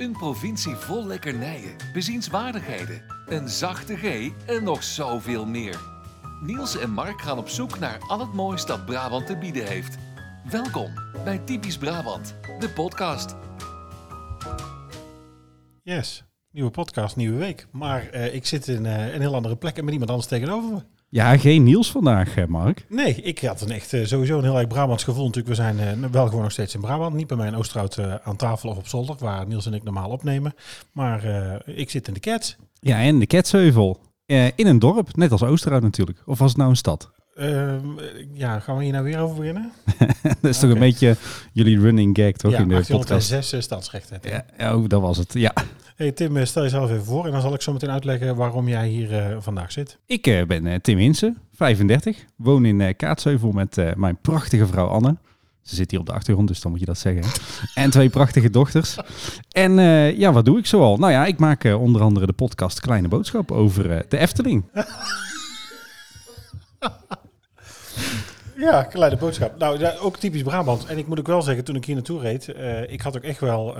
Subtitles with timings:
[0.00, 5.80] Een provincie vol lekkernijen, bezienswaardigheden, een zachte G en nog zoveel meer.
[6.42, 9.96] Niels en Mark gaan op zoek naar al het moois dat Brabant te bieden heeft.
[10.50, 10.94] Welkom
[11.24, 13.36] bij Typisch Brabant, de podcast.
[15.82, 17.66] Yes, nieuwe podcast, nieuwe week.
[17.72, 20.72] Maar eh, ik zit in eh, een heel andere plek en met iemand anders tegenover
[20.72, 20.99] me.
[21.12, 22.84] Ja, geen Niels vandaag, Mark.
[22.88, 25.24] Nee, ik had een echt eh, sowieso een heel erg Brabants gevoel.
[25.24, 27.14] Natuurlijk, we zijn eh, wel gewoon nog steeds in Brabant.
[27.14, 29.82] Niet bij mij in Oosterhout eh, aan tafel of op zolder, waar Niels en ik
[29.82, 30.54] normaal opnemen.
[30.92, 31.24] Maar
[31.66, 32.56] ik zit in de Cats.
[32.80, 34.00] Ja, en de Ketsheuvel.
[34.54, 36.22] In een dorp, net als Oosterhout natuurlijk.
[36.26, 37.10] Of was het nou een stad?
[37.40, 37.86] Ehm,
[38.32, 39.72] ja, gaan we hier nou weer over beginnen?
[40.40, 41.16] dat is toch een beetje
[41.52, 43.08] jullie running gag, toch, ja, in de podcast?
[43.08, 44.18] 1806 eh, stadsrechten.
[44.22, 45.32] Ja, ja, oh, dat was het.
[45.32, 45.52] Ja.
[46.00, 48.68] Hey Tim, eh, stel jezelf even voor en dan zal ik zo meteen uitleggen waarom
[48.68, 49.98] jij hier eh, vandaag zit.
[50.06, 52.24] Ik eh, ben Tim Hinsen, 35.
[52.36, 55.16] Woon in Kaatsheuvel met mijn prachtige vrouw Anne.
[55.62, 57.22] Ze zit hier op de achtergrond, dus dan moet je dat zeggen.
[57.82, 58.96] en twee prachtige dochters.
[59.50, 59.72] En
[60.16, 60.96] ja, wat doe ik zoal?
[60.96, 64.64] Nou ja, ik maak onder andere de podcast Kleine Boodschap over de Efteling.
[68.56, 69.58] Ja, kleine boodschap.
[69.58, 70.86] Nou, ja, ook typisch Brabant.
[70.86, 72.54] En ik moet ook wel zeggen, toen ik hier naartoe reed,
[72.90, 73.76] ik had ook echt wel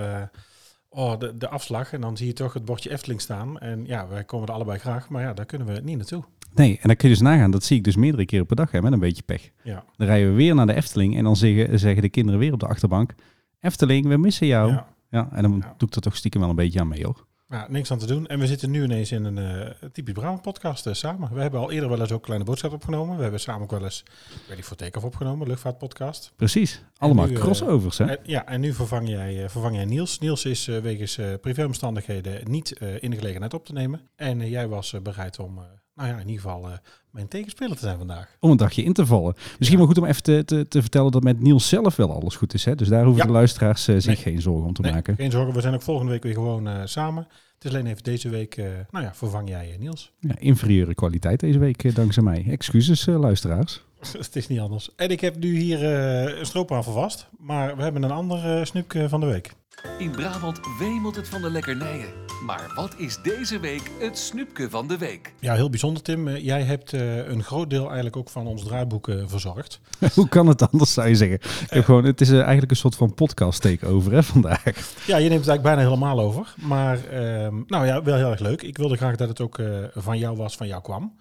[0.90, 1.92] oh, de, de afslag.
[1.92, 3.58] En dan zie je toch het bordje Efteling staan.
[3.58, 6.24] En ja, wij komen er allebei graag, maar ja, daar kunnen we niet naartoe.
[6.54, 8.70] Nee, en dan kun je dus nagaan, dat zie ik dus meerdere keren per dag
[8.70, 9.50] hè, met een beetje pech.
[9.62, 12.52] Ja, Dan rijden we weer naar de Efteling en dan zeggen, zeggen de kinderen weer
[12.52, 13.14] op de achterbank...
[13.60, 14.70] Efteling, we missen jou.
[14.70, 15.28] Ja, ja.
[15.32, 15.74] en dan Ja.
[15.78, 17.26] doe ik er toch stiekem wel een beetje aan mee hoor.
[17.50, 18.26] Ja, niks aan te doen.
[18.26, 21.34] En we zitten nu ineens in een eh, typisch Brabant podcast eh, samen.
[21.34, 23.16] We hebben al eerder wel eens ook kleine boodschap opgenomen.
[23.16, 24.02] We hebben samen ook wel eens,
[24.48, 26.32] weet ik voor teken opgenomen, luchtvaartpodcast.
[26.36, 28.04] Precies, allemaal nu, eh, crossovers hè.
[28.04, 30.18] En, ja, en nu vervang jij, vervang jij Niels.
[30.18, 34.00] Niels is wegens privéomstandigheden niet in de gelegenheid op te nemen.
[34.16, 35.60] En jij was bereid om,
[36.00, 36.76] nou ja, in ieder geval eh,
[37.10, 38.36] mijn tegenspeler te zijn vandaag.
[38.40, 39.34] Om een dagje in te vallen.
[39.58, 42.36] Misschien wel goed om even te, te, te vertellen dat met Niels zelf wel alles
[42.36, 42.64] goed is.
[42.64, 42.74] Hè?
[42.74, 43.26] Dus daar hoeven Ja.
[43.26, 44.16] de luisteraars eh, zich Nee.
[44.16, 45.14] geen zorgen om te Nee, maken.
[45.16, 47.26] geen zorgen, we zijn ook volgende week weer gewoon eh, samen.
[47.54, 48.56] Het is alleen even deze week,
[48.90, 50.12] nou ja, vervang jij Niels.
[50.18, 52.44] Ja, inferieure kwaliteit deze week dankzij mij.
[52.48, 53.82] Excuses luisteraars.
[54.18, 54.88] het is niet anders.
[54.96, 59.08] En ik heb nu hier eh, een stroopwafel vast, maar we hebben een ander snoepje
[59.08, 59.52] van de week.
[59.98, 62.08] In Brabant wemelt het van de lekkernijen.
[62.44, 65.34] Maar wat is deze week het snoepje van de week?
[65.38, 66.28] Ja, heel bijzonder Tim.
[66.28, 69.80] Jij hebt eh, een groot deel eigenlijk ook van ons draaiboek verzorgd.
[70.14, 71.36] Hoe kan het anders, zou je zeggen?
[71.36, 74.64] Ik heb gewoon, het is eigenlijk een soort van podcast takeover hè, vandaag.
[75.06, 76.54] Ja, je neemt het eigenlijk bijna helemaal over.
[76.56, 78.62] Maar ehm, nou ja, wel heel erg leuk.
[78.62, 81.18] Ik wilde graag dat het ook eh, van jou was, van jou kwam.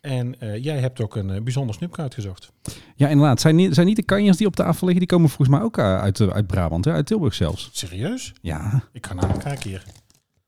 [0.00, 2.52] En eh, jij hebt ook een eh, bijzonder snoepje uitgezocht.
[2.96, 3.40] Ja, inderdaad.
[3.40, 5.78] Zijn niet, zijn niet de kanjers die op tafel liggen, die komen volgens mij ook
[5.78, 6.92] eh, uit, uit Brabant, hè?
[6.92, 7.68] uit Tilburg zelfs.
[7.72, 8.32] Serieus?
[8.40, 9.82] Ja, Ik ga namelijk kijken hier.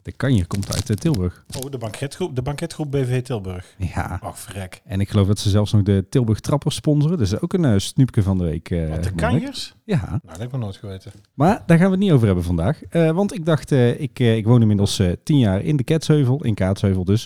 [0.02, 1.44] De kanjer komt uit eh, Tilburg.
[1.64, 3.74] Oh, de banketgroep, de banketgroep BV Tilburg.
[3.78, 4.20] Ja.
[4.22, 4.80] Oh, vrek.
[4.84, 7.18] En ik geloof dat ze zelfs nog de Tilburg Trappers sponsoren.
[7.18, 8.70] Dus ook een uh, snoepje van de week.
[8.70, 9.74] eh, Wat, de kanjers?
[9.84, 11.12] Ja, Nou, dat heb ik nog nooit geweten.
[11.34, 12.80] maar daar gaan we het niet over hebben vandaag.
[12.90, 17.22] Want ik dacht, ik, ik woon inmiddels tien jaar in de Ketsheuvel, in Kaatsheuvel dus.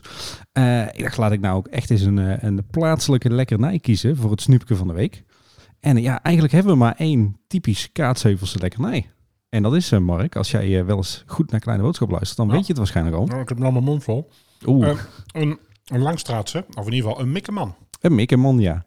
[0.93, 4.41] Ik dacht, laat ik nou ook echt eens een, een plaatselijke lekkernij kiezen voor het
[4.41, 5.25] snoepje van de week.
[5.81, 9.06] En ja, eigenlijk hebben we maar één typisch Kaatsheuvelse lekkernij.
[9.49, 12.37] En dat is, eh, Mark, als jij eh, wel eens goed naar Kleine Boodschap luistert,
[12.37, 12.53] dan Ja.
[12.53, 13.27] weet je het waarschijnlijk al.
[13.27, 14.29] Nou, ik heb nog mijn mond vol.
[14.67, 14.97] Oeh, Eh,
[15.33, 17.75] een, een langstraatse, of in ieder geval een mikkeman.
[18.01, 18.85] Een Mikkerman, ja.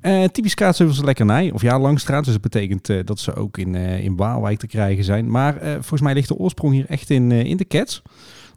[0.00, 1.50] Eh typisch Kaatsheuvelse lekkernij.
[1.50, 2.24] Of ja, Langstraat.
[2.24, 5.30] Dus dat betekent dat ze ook in, in Waalwijk te krijgen zijn.
[5.30, 8.02] Maar volgens mij ligt de oorsprong hier echt in, in de Cats.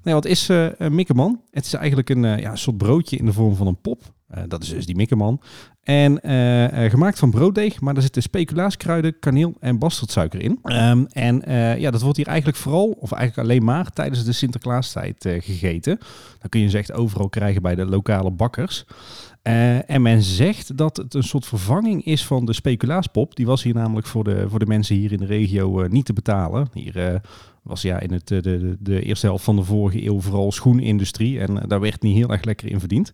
[0.03, 0.47] Nee, wat is
[0.78, 1.41] een Mikkerman?
[1.52, 4.02] Het is eigenlijk een, ja, soort broodje in de vorm van een pop.
[4.47, 5.41] Dat is dus die Mikkerman.
[5.88, 10.59] En eh, eh, gemaakt van brooddeeg, maar daar zitten speculaaskruiden, kaneel en bastardsuiker in.
[10.64, 14.31] Ehm, en eh, ja, dat wordt hier eigenlijk vooral, of eigenlijk alleen maar, tijdens de
[14.31, 15.98] Sinterklaastijd gegeten.
[16.40, 18.86] Dan kun je ze echt overal krijgen bij de lokale bakkers.
[19.86, 23.36] En men zegt dat het een soort vervanging is van de speculaaspop.
[23.36, 26.14] Die was hier namelijk voor de, voor de mensen hier in de regio niet te
[26.14, 26.68] betalen.
[26.74, 27.22] Hier
[27.68, 31.40] was ja in het, de, de, eerste helft van de vorige eeuw vooral schoenindustrie.
[31.40, 33.12] En daar werd niet heel erg lekker in verdiend.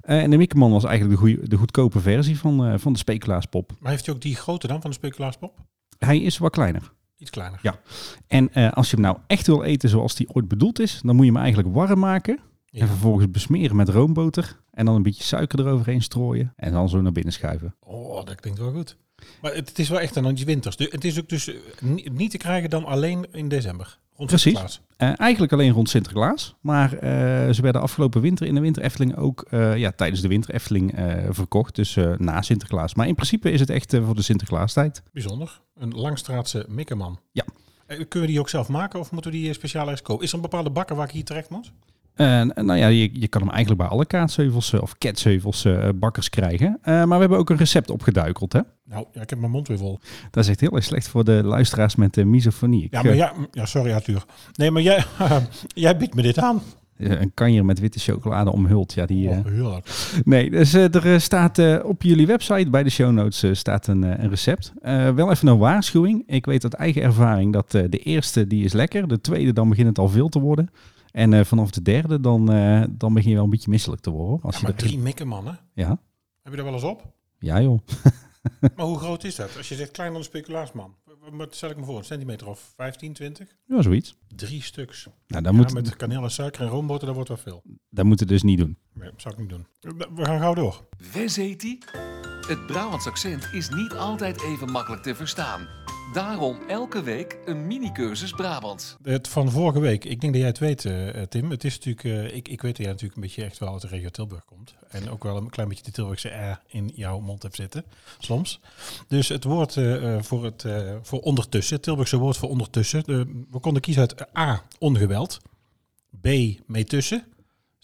[0.00, 3.72] En de Mikkerman was eigenlijk de, goeie, de goedkope versie van, eh, van de speculaaspop.
[3.80, 5.58] Maar heeft hij ook die grootte dan van de speculaaspop?
[5.98, 6.92] Hij is wat kleiner.
[7.18, 7.58] Iets kleiner.
[7.62, 7.80] Ja.
[8.26, 11.16] En eh, als je hem nou echt wil eten zoals die ooit bedoeld is, dan
[11.16, 12.38] moet je hem eigenlijk warm maken.
[12.64, 12.80] Ja.
[12.80, 14.60] En vervolgens besmeren met roomboter.
[14.70, 16.52] En dan een beetje suiker eroverheen strooien.
[16.56, 17.74] En dan zo naar binnen schuiven.
[17.80, 18.96] Oh, dat klinkt wel goed.
[19.42, 20.76] Maar het, is wel echt een handje winters.
[20.76, 23.98] De- Het is ook dus eh, ni- niet te krijgen dan alleen in december.
[24.16, 24.42] Rond Precies.
[24.42, 24.80] Sinterklaas.
[24.96, 26.54] Eh, eigenlijk alleen rond Sinterklaas.
[26.60, 30.28] Maar eh, ze werden afgelopen winter in de winter Efteling ook eh, ja, tijdens de
[30.28, 30.94] winter Efteling
[31.30, 31.74] verkocht.
[31.74, 32.94] Dus na Sinterklaas.
[32.94, 35.02] Maar in principe is het echt voor de Sinterklaastijd.
[35.12, 35.60] Bijzonder.
[35.74, 37.18] Een langstraatse mikkerman.
[37.32, 37.44] Ja.
[37.86, 40.24] Kunnen we die ook zelf maken of moeten we die speciaal ergens kopen?
[40.24, 41.72] Is er een bepaalde bakker waar ik hier terecht moet?
[42.16, 45.88] Eh, nou ja, je, je kan hem eigenlijk bij alle kaasheuvels eh, of ketsheuvels eh,
[45.94, 46.78] bakkers krijgen.
[46.82, 48.60] Eh, maar we hebben ook een recept opgeduikeld, hè?
[48.84, 49.98] Nou, ja, ik heb mijn mond weer vol.
[50.30, 52.84] Dat is echt heel erg slecht voor de luisteraars met de misofonie.
[52.84, 54.24] Ik, Ja, maar eh, ja, ja sorry Arthur.
[54.54, 55.04] Nee, maar jij,
[55.74, 56.62] jij biedt me dit aan.
[56.96, 58.92] eh, een kanjer met witte chocolade omhuld.
[58.92, 59.76] Ja, die, eh, Oh.
[60.24, 63.50] Nee, dus eh, er eh, staat eh, op jullie website bij de show notes eh,
[63.52, 64.72] staat een, eh, een recept.
[64.82, 66.22] Eh, wel even een waarschuwing.
[66.26, 69.08] Ik weet uit eigen ervaring dat eh, de eerste die is lekker.
[69.08, 70.70] De tweede dan begint het al veel te worden.
[71.16, 74.10] En eh, vanaf de derde dan, eh, dan begin je wel een beetje misselijk te
[74.10, 74.42] worden.
[74.42, 75.58] Als Ja, je maar dat drie mikken mannen.
[75.74, 75.88] Ja,
[76.42, 77.12] Heb je daar wel eens op?
[77.38, 77.78] ja joh.
[78.76, 79.56] Maar hoe groot is dat?
[79.56, 80.94] Als je zegt klein dan een speculaasman.
[81.32, 81.98] Wat stel ik me voor?
[81.98, 83.56] Een centimeter of 15, 20?
[83.66, 84.16] Ja, zoiets.
[84.36, 85.04] Drie stuks.
[85.26, 87.62] Nou, dat, Ja, moet, met kaneel en suiker en roomboter, dat wordt wel veel.
[87.90, 88.78] dat moet het dus niet doen.
[88.94, 89.66] Nee, zou ik niet doen.
[90.14, 90.86] We gaan gauw door.
[91.12, 91.78] Wes heet die?
[92.48, 95.66] Het Brabants accent is niet altijd even makkelijk te verstaan.
[96.12, 98.96] Daarom elke week een mini-cursus Brabants.
[99.02, 101.50] Het van vorige week, ik denk dat jij het weet, eh, Tim.
[101.50, 103.80] Het is natuurlijk, eh, ik, ik weet dat jij natuurlijk een beetje echt wel uit
[103.80, 104.74] de regio Tilburg komt.
[104.88, 107.84] En ook wel een klein beetje de Tilburgse R in jouw mond hebt zitten,
[108.18, 108.60] soms.
[109.08, 113.04] Dus het woord eh, eh, voor, het, eh, voor ondertussen, het Tilburgse woord voor ondertussen.
[113.50, 115.40] we konden kiezen uit A, ongeweld.
[116.20, 116.28] B,
[116.66, 117.24] meetussen.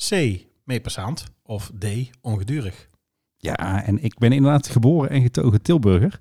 [0.09, 1.25] C, meepassant.
[1.43, 1.87] Of D,
[2.21, 2.89] ongedurig.
[3.37, 6.19] Ja, en ik ben inderdaad geboren en getogen Tilburger.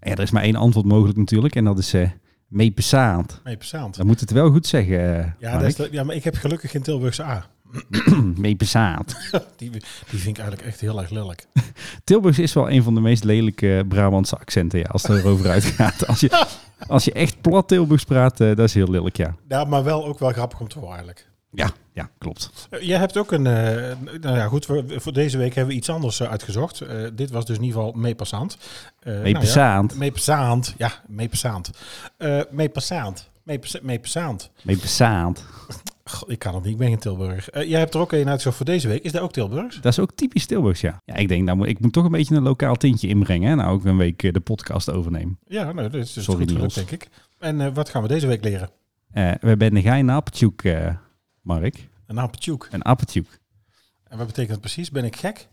[0.00, 1.54] En ja, er is maar één antwoord mogelijk natuurlijk.
[1.54, 2.10] En dat is eh
[2.48, 3.40] meepesaand.
[3.96, 6.34] Dan moet het wel goed zeggen, eh, Ja, dat is de- ja, maar ik heb
[6.36, 7.46] gelukkig geen Tilburgse A.
[8.36, 9.16] meepesaand.
[9.56, 11.46] Die, die vind ik eigenlijk echt heel erg lelijk.
[12.04, 16.06] Tilburgs is wel een van de meest lelijke Brabantse accenten, ja, als het erover uitgaat.
[16.06, 16.46] Als je,
[16.86, 19.34] als je echt plat Tilburgs praat, eh, dat is heel lelijk, ja.
[19.48, 21.28] Ja, maar wel ook wel grappig om te horen eigenlijk.
[21.50, 22.50] Ja, ja klopt.
[22.70, 25.78] Eh, Jij hebt ook een, eh, nou ja goed, we, voor deze week hebben we
[25.80, 26.82] iets anders eh, uitgezocht.
[27.14, 28.56] Dit was dus in ieder geval meepassant.
[29.04, 29.96] Uh, Meepassant.
[29.96, 31.70] meepassant, ja, meepassant.
[32.16, 33.30] Eh meepassant.
[33.42, 34.50] Meepas- Meepassant.
[34.62, 35.44] Meepesaand.
[36.04, 37.48] Goh, Ik kan het niet, ik ben geen Tilburg.
[37.52, 39.02] Jij hebt er ook een uitgezocht voor deze week.
[39.02, 39.80] Is dat ook Tilburgs?
[39.80, 41.02] Dat is ook typisch Tilburgs, ja.
[41.04, 43.48] Ja, ik denk, nou, ik moet toch een beetje een lokaal tintje inbrengen.
[43.48, 43.54] Hè?
[43.54, 45.38] Nou, ook een week de podcast overneem.
[45.46, 46.88] Ja, nou, dat is dus Sorry, goed gelukt, Niels.
[46.88, 47.08] denk ik.
[47.38, 48.70] En wat gaan we deze week leren?
[49.12, 50.88] Eh, we hebben een gein appeltjoek, eh
[51.46, 51.88] Mark.
[52.06, 52.68] Een appeltjoek.
[52.70, 53.26] Een appeltjoek.
[54.04, 54.90] En wat betekent dat precies?
[54.90, 55.48] Ben ik gek?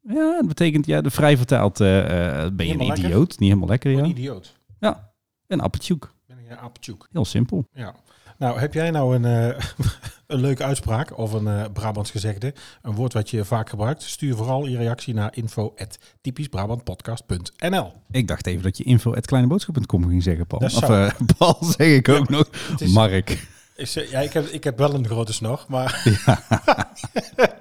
[0.00, 3.04] Ja, dat betekent, ja, de vrij vertaald eh, eh, ben je een lekker?
[3.04, 3.28] idioot.
[3.38, 4.04] Niet helemaal lekker, Een ja.
[4.04, 4.58] idioot.
[4.80, 5.12] Ja,
[5.46, 6.14] een appeltjoek.
[6.26, 6.72] Ben ik een?
[7.10, 7.66] Heel simpel.
[7.72, 7.94] Ja.
[8.38, 9.64] Nou, heb jij nou een, eh,
[10.26, 14.02] een leuke uitspraak of een eh, Brabants gezegde, een woord wat je vaak gebruikt?
[14.02, 17.92] Stuur vooral je reactie naar info@typischbrabantpodcast.nl.
[18.10, 20.60] Ik dacht even dat je info kleineboodschap.com ging zeggen, Paul.
[20.60, 22.48] Of eh, Paul zeg ik ook nog.
[22.78, 23.58] Is- Mark.
[23.80, 26.02] Ik, zeg- ja, ik, heb, ik heb wel een grote snor, maar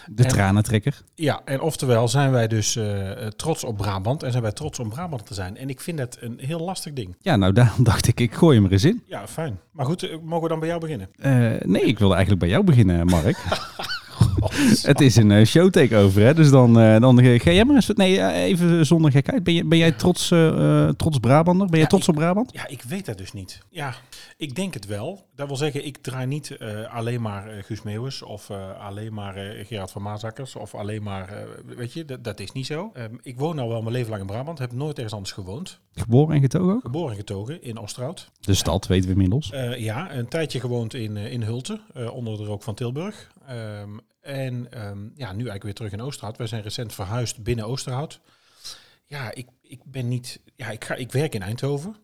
[0.07, 1.01] De En- tranentrekker.
[1.15, 4.89] Ja, en oftewel zijn wij dus eh, trots op Brabant en zijn wij trots om
[4.89, 5.57] Brabant te zijn.
[5.57, 7.15] En ik vind het een heel lastig ding.
[7.21, 9.03] Ja, nou daarom dacht ik, ik gooi hem er eens in.
[9.05, 9.59] Ja, fijn.
[9.71, 11.09] Maar goed, mogen we dan bij jou beginnen?
[11.71, 13.37] Nee, ik wilde eigenlijk bij jou beginnen, Mark.
[14.81, 16.33] Het is een eh, show takeover, hè?
[16.33, 17.87] Dus dan, dan ga jij maar eens...
[17.87, 19.43] Nee, even zonder gekheid.
[19.43, 20.27] Ben, je, ben jij trots,
[20.97, 21.65] trots Brabander?
[21.67, 22.51] Ben jij Ja, trots ik- op Brabant?
[22.53, 23.59] Ja, ik weet dat dus niet.
[23.69, 23.93] Ja,
[24.37, 25.25] ik denk het wel.
[25.35, 29.13] Dat wil zeggen, ik draai niet eh, alleen maar eh, Guus Meeuwis of eh, alleen
[29.13, 29.33] maar
[29.65, 32.89] Gerard van Maasakkers of alleen maar, weet je, dat, dat is niet zo.
[32.93, 35.79] Ehm, ik woon nou wel mijn leven lang in Brabant, heb nooit ergens anders gewoond.
[35.91, 36.81] Geboren en getogen ook?
[36.81, 38.31] Geboren en getogen in Oosterhout.
[38.39, 39.49] De stad, weten we inmiddels.
[39.77, 43.31] Ja, een tijdje gewoond in, in Hulten, onder de rook van Tilburg.
[43.47, 46.37] Ehm, en ehm, ja, nu eigenlijk weer terug in Oosterhout.
[46.37, 48.19] Wij zijn recent verhuisd binnen Oosterhout.
[49.05, 50.41] Ja, ik, ik ben niet...
[50.55, 51.95] Ja, ik, ga, ik werk in Eindhoven.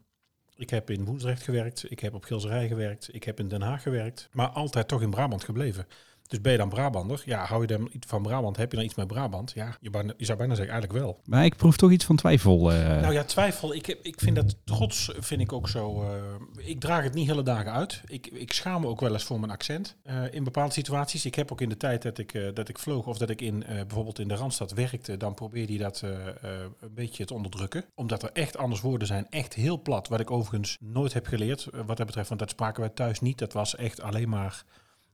[0.62, 1.92] Ik heb in Woensdrecht gewerkt.
[1.92, 3.10] Ik heb op Gilserij gewerkt.
[3.12, 4.30] Ik heb in Den Haag gewerkt.
[4.32, 5.86] Maar altijd toch in Brabant gebleven.
[6.32, 7.22] Dus ben je dan Brabander?
[7.26, 8.58] Ja, hou je dan iets van Brabant?
[8.58, 9.52] Heb je dan iets met Brabant?
[9.56, 11.20] Ja, je, bijna- je zou bijna zeggen eigenlijk wel.
[11.26, 12.72] Maar ik proef toch iets van twijfel.
[12.72, 13.02] eh.
[13.02, 13.74] Nou ja, twijfel.
[13.76, 16.02] Ik, ik vind dat trots vind ik ook zo.
[16.04, 18.02] eh, ik draag het niet hele dagen uit.
[18.08, 21.26] Ik, ik schaam me ook wel eens voor mijn accent eh, in bepaalde situaties.
[21.26, 23.64] Ik heb ook in de tijd dat ik, dat ik vloog of dat ik in
[23.68, 27.86] bijvoorbeeld in de Randstad werkte, dan probeerde je dat een beetje te onderdrukken.
[27.96, 29.28] Omdat er echt anders woorden zijn.
[29.30, 30.08] Echt heel plat.
[30.08, 32.28] Wat ik overigens nooit heb geleerd wat dat betreft.
[32.28, 33.38] Want dat spraken wij thuis niet.
[33.38, 34.64] Dat was echt alleen maar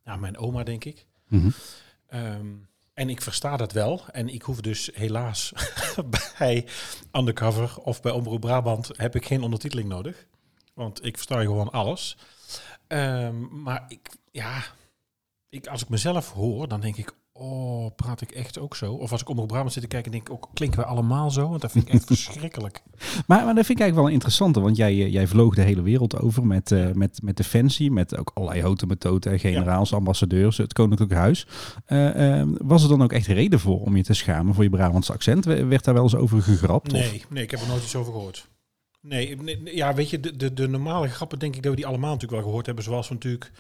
[0.08, 1.06] ja, mijn oma, denk ik.
[1.28, 1.50] Mhm.
[2.08, 2.54] Ehm,
[2.94, 4.02] en ik versta dat wel.
[4.12, 5.54] En ik hoef dus helaas
[6.38, 6.68] bij
[7.12, 10.28] Undercover of bij Omroep Brabant heb ik geen ondertiteling nodig.
[10.74, 12.18] Want ik versta gewoon alles.
[12.88, 14.64] Ehm, maar ik, ja,
[15.50, 18.94] ik, als ik mezelf hoor, dan denk ik, oh, praat ik echt ook zo?
[18.94, 21.50] Of als ik Omroep Brabant zit te kijken, denk ik ook, klinken we allemaal zo?
[21.50, 22.82] Want dat vind ik echt verschrikkelijk.
[23.28, 25.82] Maar, maar dat vind ik eigenlijk wel interessant, want jij, eh, jij vloog de hele
[25.82, 30.74] wereld over met, eh, met, met Defensie, met ook allerlei houten methoden, generaals, ambassadeurs, het
[30.74, 31.48] Koninklijk Huis.
[31.86, 34.70] Eh, eh, was er dan ook echt reden voor om je te schamen voor je
[34.70, 35.46] Brabantse accent?
[35.46, 36.94] Werd daar wel eens over gegrapt?
[36.94, 38.48] of- Nee, nee, ik heb er nooit iets over gehoord.
[39.02, 41.78] Nee, nee, nee, ja, weet je, de, de, de normale grappen denk ik dat we
[41.78, 42.84] die allemaal natuurlijk wel gehoord hebben.
[42.84, 43.52] Zoals we natuurlijk,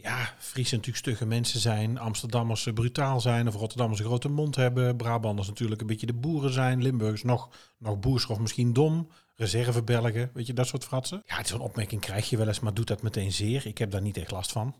[0.00, 1.98] ja, Friesen natuurlijk stugge mensen zijn.
[1.98, 3.48] Amsterdammers eh, brutaal zijn.
[3.48, 4.96] Of Rotterdammers een grote mond hebben.
[4.96, 6.82] Brabanders natuurlijk een beetje de boeren zijn.
[6.82, 9.08] Limburgers nog, nog boerser of misschien dom.
[9.34, 11.22] Reservebelgen, weet je, dat soort fratsen.
[11.26, 13.66] Ja, zo'n opmerking krijg je wel eens, maar doet dat meteen zeer.
[13.66, 14.74] Ik heb daar niet echt last van.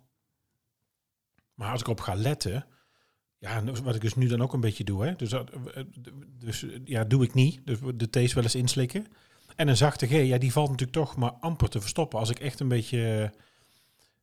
[1.54, 2.66] Maar als ik op ga letten,
[3.38, 5.16] ja, wat ik dus nu dan ook een beetje doe, hè.
[5.16, 5.82] Dus, dat- eh,
[6.38, 7.60] dus eh, ja, doe ik niet.
[7.64, 9.06] Dus de thees wel eens inslikken.
[9.56, 12.18] En een zachte G, ja, die valt natuurlijk toch maar amper te verstoppen.
[12.18, 13.40] Als ik echt een beetje eh,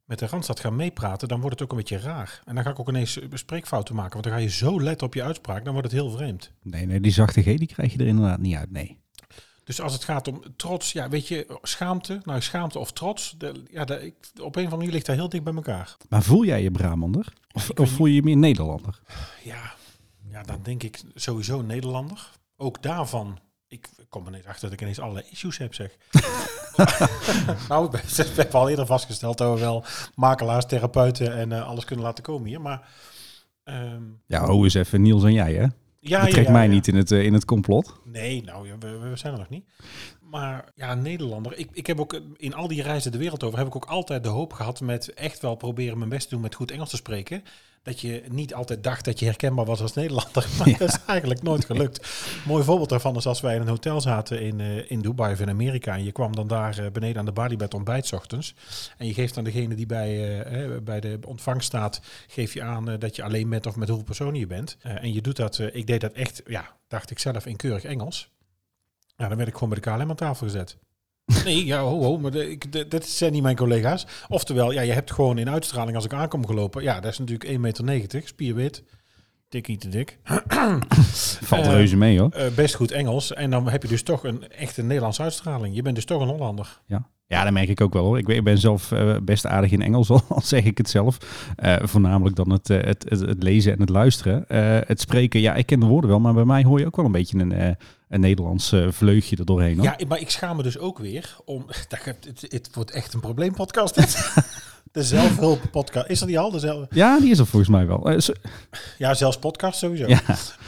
[0.05, 2.41] met de Randstad ga meepraten, dan wordt het ook een beetje raar.
[2.45, 4.11] En dan ga ik ook ineens spreekfouten maken.
[4.11, 6.51] Want dan ga je zo letten op je uitspraak, dan wordt het heel vreemd.
[6.61, 9.03] Nee, nee, die zachte G die krijg je er inderdaad niet uit, nee.
[9.63, 13.63] Dus als het gaat om trots, ja, weet je, schaamte, nou schaamte of trots, de,
[13.71, 15.97] ja, de, ik, op een of andere manier ligt daar heel dicht bij elkaar.
[16.09, 17.33] Maar voel jij je Brabander?
[17.51, 18.99] Of, of voel je je meer Nederlander?
[19.43, 19.73] Ja,
[20.29, 22.31] ja, dan denk ik sowieso Nederlander.
[22.57, 25.97] Ook daarvan, ik kom er niet achter dat ik ineens allerlei issues heb, zeg.
[27.69, 29.83] nou, we hebben al eerder vastgesteld dat we wel
[30.15, 32.61] makelaars, therapeuten en eh, alles kunnen laten komen hier.
[32.61, 32.87] Maar
[33.63, 35.65] ehm, Ja, ho eens even Niels en jij, hè?
[36.07, 36.71] ja, ja, mij ja.
[36.71, 37.99] niet in het, eh, in het complot.
[38.03, 39.65] Nee, nou, we zijn er nog niet.
[40.35, 41.57] Maar ja, Nederlander.
[41.57, 43.85] Ik, ik heb ook eh, in al die reizen de wereld over, heb ik ook
[43.85, 46.89] altijd de hoop gehad met echt wel proberen mijn best te doen met goed Engels
[46.89, 47.43] te spreken.
[47.83, 50.47] Dat je niet altijd dacht dat je herkenbaar was als Nederlander.
[50.57, 50.77] Maar Ja.
[50.77, 52.07] dat is eigenlijk nooit gelukt.
[52.45, 55.39] Mooi voorbeeld daarvan is als wij in een hotel zaten in, eh, in Dubai of
[55.39, 55.93] in Amerika.
[55.93, 58.55] En je kwam dan daar eh, beneden aan de balie bij het ontbijt 's ochtends.
[58.97, 60.43] En je geeft aan degene die bij,
[60.83, 64.39] bij de ontvangst staat, geef je aan dat je alleen bent of met hoeveel personen
[64.39, 64.77] je bent.
[64.81, 68.33] En je doet dat, ik deed dat echt, ja, dacht ik zelf in keurig Engels.
[69.15, 70.77] Ja, dan werd ik gewoon bij de KLM aan tafel gezet.
[71.45, 74.07] Nee, ja, ho, ho, maar de, ik, de, dat zijn niet mijn collega's.
[74.27, 76.83] Oftewel, ja, je hebt gewoon in uitstraling als ik aankom gelopen.
[76.83, 78.83] Ja, dat is natuurlijk 1,90 meter, spierwit.
[79.49, 80.19] Dik niet te dik.
[81.41, 82.29] Valt Eh, reuze mee, hoor.
[82.29, 83.33] Eh, best goed Engels.
[83.33, 85.75] En dan heb je dus toch een echte Nederlandse uitstraling.
[85.75, 86.81] Je bent dus toch een Hollander.
[86.85, 87.09] Ja.
[87.27, 88.17] ja, dat merk ik ook wel hoor.
[88.17, 91.17] Ik ben, zelf eh, best aardig in Engels, al zeg ik het zelf.
[91.55, 94.47] Eh, voornamelijk dan het, eh, het, het, het lezen en het luisteren.
[94.47, 96.95] Eh, het spreken, ja, ik ken de woorden wel, maar bij mij hoor je ook
[96.95, 97.69] wel een beetje een, eh,
[98.09, 99.75] een Nederlands eh, vleugje er doorheen.
[99.75, 99.85] Hoor.
[99.85, 101.65] Ja, maar ik schaam me dus ook weer om...
[102.05, 104.17] Het, het wordt echt een probleempodcast dit.
[104.91, 106.09] De zelfhulppodcast.
[106.09, 106.51] Is er die al?
[106.51, 108.09] De zelf, Ja, die is er volgens mij wel.
[108.09, 108.17] Eh,
[108.97, 110.07] ja, zelfs podcast sowieso.
[110.07, 110.21] ja.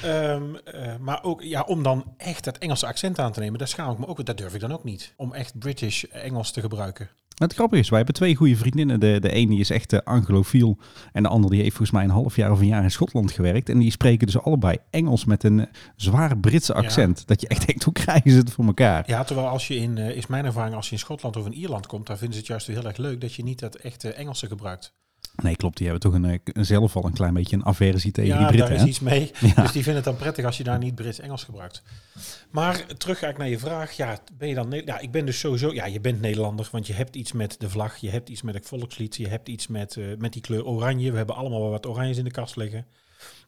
[0.04, 3.68] Ehm, eh, maar ook ja, om dan echt dat Engelse accent aan te nemen, daar
[3.68, 4.26] schaam ik me ook.
[4.26, 5.14] Dat durf ik dan ook niet.
[5.16, 7.10] Om echt British Engels te gebruiken.
[7.38, 9.00] Het grappige is, wij hebben twee goede vriendinnen.
[9.00, 10.78] De, de ene die is echt uh, anglofiel
[11.12, 13.32] en de andere die heeft volgens mij een half jaar of een jaar in Schotland
[13.32, 13.70] gewerkt.
[13.70, 15.66] En die spreken dus allebei Engels met een eh,
[15.96, 17.28] zwaar Britse accent.
[17.28, 19.04] Dat je echt denkt, hoe krijgen ze het voor elkaar?
[19.08, 21.54] Ja, terwijl als je in, eh, is mijn ervaring, als je in Schotland of in
[21.54, 24.14] Ierland komt, dan vinden ze het juist heel erg leuk dat je niet dat echte
[24.14, 24.94] Engelse gebruikt.
[25.44, 25.78] Nee, klopt.
[25.78, 28.48] Die hebben toch een, eh, zelf al een klein beetje een aversie tegen ja, die
[28.48, 28.70] Britten.
[28.70, 29.32] daar is iets mee.
[29.56, 29.62] Ja.
[29.62, 31.84] Dus die vinden het dan prettig als je daar niet Brits-Engels gebruikt.
[32.52, 33.92] Maar terug eigenlijk naar je vraag.
[33.92, 34.82] Ja, ben je dan...
[34.86, 35.74] Ja, ik ben dus sowieso...
[35.74, 37.98] Ja, je bent Nederlander, want je hebt iets met de vlag.
[37.98, 39.16] Je hebt iets met het volkslied.
[39.16, 41.12] Je hebt iets met, eh, met die kleur oranje.
[41.12, 42.86] We hebben allemaal wel wat oranjes in de kast liggen.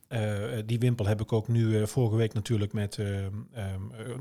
[0.07, 2.97] Eh, die wimpel heb ik ook nu vorige week natuurlijk met...
[2.97, 3.31] eh, ehm,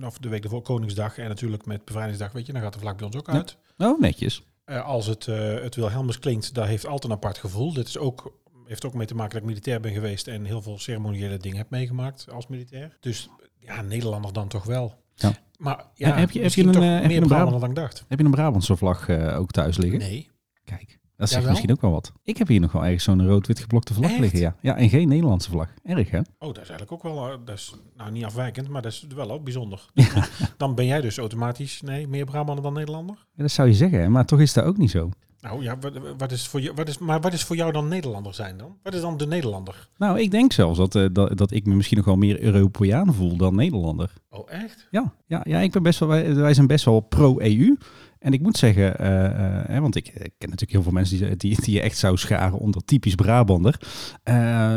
[0.01, 2.33] eh, of de week ervoor Koningsdag en natuurlijk met Bevrijdingsdag.
[2.33, 3.33] Weet je, dan gaat de vlag bij ons ook Ja.
[3.33, 3.57] uit.
[3.79, 4.43] Oh, netjes.
[4.69, 7.73] Eh, als het, eh het Wilhelmus klinkt, dat heeft altijd een apart gevoel.
[7.73, 10.63] Dit is ook, heeft ook mee te maken dat ik militair ben geweest en heel
[10.63, 12.97] veel ceremoniële dingen heb meegemaakt als militair.
[13.01, 14.95] Dus ja, Nederlander dan toch wel.
[15.15, 15.33] Ja.
[15.59, 17.77] Maar ja, heb je- heb je een, toch eh, heb je een Brabant- dan ik
[17.77, 18.05] dacht.
[18.09, 19.99] Heb je een Brabantse vlag ook thuis liggen?
[19.99, 20.31] Nee.
[20.65, 21.51] Kijk, dat zegt Jawel?
[21.51, 22.13] misschien ook wel wat.
[22.23, 24.21] Ik heb hier nog wel ergens zo'n rood-wit geblokte vlag Echt?
[24.21, 24.41] liggen.
[24.41, 24.57] Ja.
[24.61, 25.69] ja, en geen Nederlandse vlag.
[25.83, 26.19] Erg, hè?
[26.19, 29.07] Oh, dat is eigenlijk ook wel, eh, dat is nou niet afwijkend, maar dat is
[29.15, 29.87] wel ook bijzonder.
[29.95, 30.13] Dus
[30.57, 33.27] dan ben jij dus automatisch, nee, meer Brabander dan Nederlander?
[33.35, 34.09] Ja, dat zou je zeggen, hè?
[34.09, 35.11] maar toch is dat ook niet zo.
[35.41, 37.89] Nou ja, wat, wat is voor jou, wat is, maar wat is voor jou dan
[37.89, 38.77] Nederlander zijn dan?
[38.83, 39.89] Wat is dan de Nederlander?
[39.97, 43.15] Nou, ik denk zelfs dat, eh, dat, dat ik me misschien nog wel meer Europeaan
[43.15, 44.13] voel dan Nederlander.
[44.31, 44.87] Oh, echt?
[44.91, 47.77] Ja, ja, ja ik ben best wel, wij, wij zijn best wel pro-EU.
[48.19, 51.19] En ik moet zeggen, eh, eh, hè, want ik, ik ken natuurlijk heel veel mensen
[51.19, 53.81] die, die, die je echt zou scharen onder typisch Brabander.
[54.23, 54.35] Eh,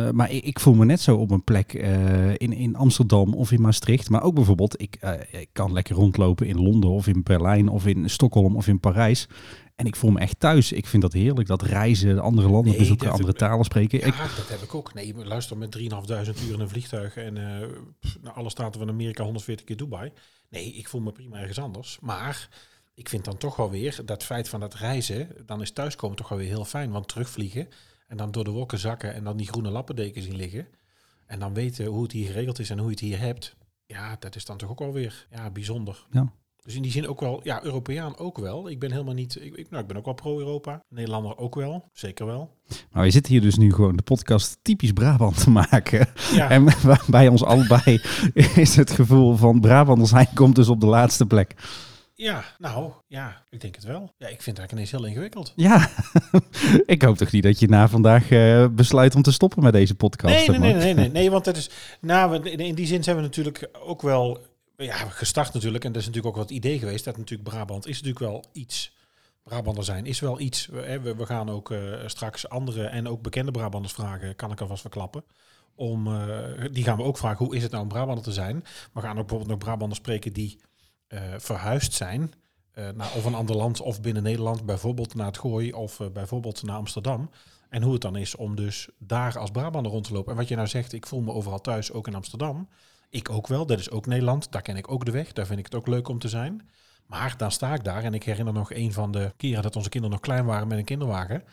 [0.09, 1.73] maar ik, ik voel me net zo op een plek
[2.37, 4.09] in, in Amsterdam of in Maastricht.
[4.09, 4.97] Maar ook bijvoorbeeld, ik,
[5.31, 9.27] ik kan lekker rondlopen in Londen of in Berlijn of in Stockholm of in Parijs.
[9.75, 10.71] En ik voel me echt thuis.
[10.71, 13.99] Ik vind dat heerlijk, dat reizen, andere landen Nee, bezoeken, andere talen spreken.
[13.99, 14.93] Ja, Ik, dat heb ik ook.
[14.93, 15.83] Nee, luister, met 3.500
[16.47, 17.33] uur in een vliegtuig en
[18.21, 20.11] naar alle staten van Amerika 140 keer Dubai.
[20.49, 21.97] Nee, ik voel me prima ergens anders.
[22.01, 22.49] Maar
[23.01, 26.29] ik vind dan toch wel weer dat feit van dat reizen, dan is thuiskomen toch
[26.29, 26.91] wel weer heel fijn.
[26.91, 27.67] Want terugvliegen
[28.07, 30.67] en dan door de wolken zakken en dan die groene lappendeken zien liggen.
[31.25, 33.55] En dan weten hoe het hier geregeld is en hoe je het hier hebt.
[33.85, 36.05] Ja, dat is dan toch ook wel weer ja, bijzonder.
[36.11, 36.33] Ja.
[36.63, 38.69] Dus in die zin ook wel, ja, Europeaan ook wel.
[38.69, 40.83] Ik ben helemaal niet, ik, nou, ik ben ook wel pro-Europa.
[40.89, 42.57] Nederlander ook wel, zeker wel.
[42.91, 46.07] maar we zitten hier dus nu gewoon de podcast typisch Brabant te maken.
[46.33, 46.67] Ja, En
[47.07, 48.01] bij ons allebei
[48.65, 51.55] is het gevoel van Brabander zijn komt dus op de laatste plek.
[52.21, 54.13] Ja, nou, ja, ik denk het wel.
[54.17, 55.53] Ja, ik vind het eigenlijk ineens heel ingewikkeld.
[55.55, 55.89] Ja,
[56.85, 59.95] ik hoop toch niet dat je na vandaag eh, besluit om te stoppen met deze
[59.95, 60.47] podcast.
[60.47, 61.69] Nee, nee, nee, nee, nee, nee, want dat is,
[62.01, 64.39] nou, in die zin zijn we natuurlijk ook wel,
[64.77, 65.83] ja, gestart natuurlijk.
[65.83, 68.93] En dat is natuurlijk ook wat idee geweest, dat natuurlijk Brabant is natuurlijk wel iets.
[69.43, 70.65] Brabander zijn is wel iets.
[70.65, 74.81] We, we, gaan ook eh, straks andere en ook bekende Brabanders vragen, kan ik alvast
[74.81, 75.23] verklappen.
[75.75, 78.63] Om, eh, die gaan we ook vragen, hoe is het nou om Brabander te zijn?
[78.93, 80.59] We gaan ook bijvoorbeeld nog Brabanders spreken die
[81.37, 82.33] verhuisd zijn
[82.71, 86.07] eh, naar of een ander land of binnen Nederland, bijvoorbeeld naar het Gooi of eh,
[86.07, 87.29] bijvoorbeeld naar Amsterdam.
[87.69, 90.31] En hoe het dan is om dus daar als Brabander rond te lopen.
[90.31, 92.69] En wat je nou zegt, ik voel me overal thuis, ook in Amsterdam.
[93.09, 95.59] Ik ook wel, dat is ook Nederland, daar ken ik ook de weg, daar vind
[95.59, 96.69] ik het ook leuk om te zijn.
[97.05, 99.89] Maar dan sta ik daar en ik herinner nog een van de keren dat onze
[99.89, 101.43] kinderen nog klein waren met een kinderwagen.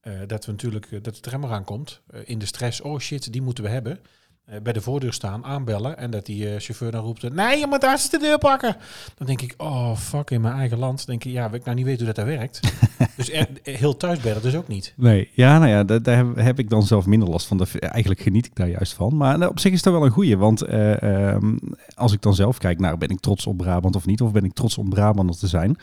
[0.00, 2.98] eh, dat we natuurlijk, eh, dat de tram eraan komt, eh, in de stress, oh
[2.98, 4.00] shit, die moeten we hebben.
[4.48, 7.66] Eh, bij de voordeur staan, aanbellen en dat die eh, chauffeur dan roept, nee, je
[7.66, 8.76] moet daar eens de deur pakken.
[9.16, 10.96] Dan denk ik, oh fuck, in mijn eigen land.
[10.96, 12.60] Dan denk ik, ja, ik nou niet weten hoe dat daar werkt.
[13.16, 14.92] dus er- heel thuis ben dus ook niet.
[14.96, 17.56] Nee, ja, nou ja, da- daar heb, ik dan zelf minder last van.
[17.56, 19.16] Daar- Eigenlijk geniet ik daar juist van.
[19.16, 20.36] Maar nou, op zich is dat wel een goeie.
[20.36, 21.02] Want eh,
[21.32, 21.56] ehm,
[21.94, 24.20] als ik dan zelf kijk, nou, ben ik trots op Brabant of niet?
[24.20, 25.76] Of ben ik trots om Brabander te zijn?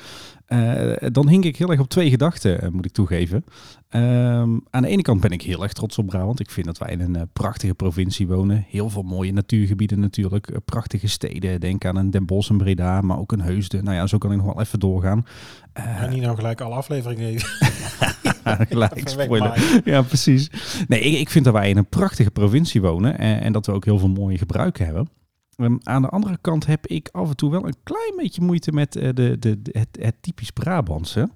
[0.45, 3.45] Eh, dan hink ik heel erg op twee gedachten, eh, moet ik toegeven.
[3.89, 6.39] Ehm, aan de ene kant ben ik heel erg trots op Brabant.
[6.39, 8.65] Ik vind dat wij in een eh, prachtige provincie wonen.
[8.69, 10.59] Heel veel mooie natuurgebieden natuurlijk.
[10.65, 11.59] Prachtige steden.
[11.59, 13.83] Denk aan een Den Bosch en Breda, maar ook een Heusden.
[13.83, 15.25] Nou ja, zo kan ik nog wel even doorgaan.
[15.73, 17.49] En niet nou gelijk alle afleveringen even
[18.69, 19.81] gelijk wegmaaien.
[19.83, 20.49] Ja, precies.
[20.87, 23.71] Nee, ik, ik vind dat wij in een prachtige provincie wonen en, en dat we
[23.71, 25.09] ook heel veel mooie gebruiken hebben.
[25.57, 28.71] Ehm, aan de andere kant heb ik af en toe wel een klein beetje moeite
[28.71, 31.29] met eh, de, de, de- het, het typisch Brabantse.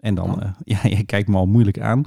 [0.00, 0.42] En dan, Oh.
[0.42, 0.50] eh,
[0.82, 2.04] ja, je kijkt me al moeilijk aan.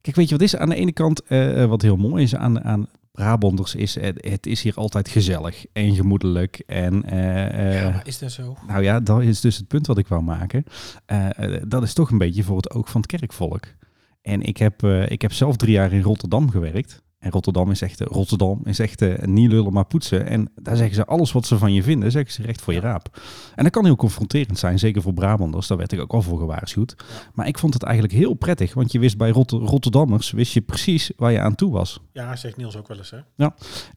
[0.00, 0.56] Kijk, weet je wat is?
[0.56, 4.46] Aan de ene kant, eh, wat heel mooi is aan, aan Brabanders, is het, het
[4.46, 6.62] is hier altijd gezellig en gemoedelijk.
[6.66, 8.56] En, Ja, is dat zo?
[8.66, 10.64] nou ja, dat is dus het punt wat ik wou maken.
[11.68, 13.60] Dat is toch een beetje voor het oog van het kerkvolk.
[14.22, 17.02] En ik heb, ik heb zelf drie jaar in Rotterdam gewerkt.
[17.22, 20.26] En Rotterdam is echt, Rotterdam is echt eh, niet lullen maar poetsen.
[20.26, 22.80] En daar zeggen ze alles wat ze van je vinden, zeggen ze recht voor je
[22.80, 23.20] raap.
[23.54, 25.66] En dat kan heel confronterend zijn, zeker voor Brabanders.
[25.66, 26.96] Daar werd ik ook al voor gewaarschuwd.
[27.34, 30.60] Maar ik vond het eigenlijk heel prettig, want je wist bij Rotter- Rotterdammers, wist je
[30.60, 32.00] precies waar je aan toe was.
[32.12, 33.46] Ja, zegt Niels ook wel eens, hè?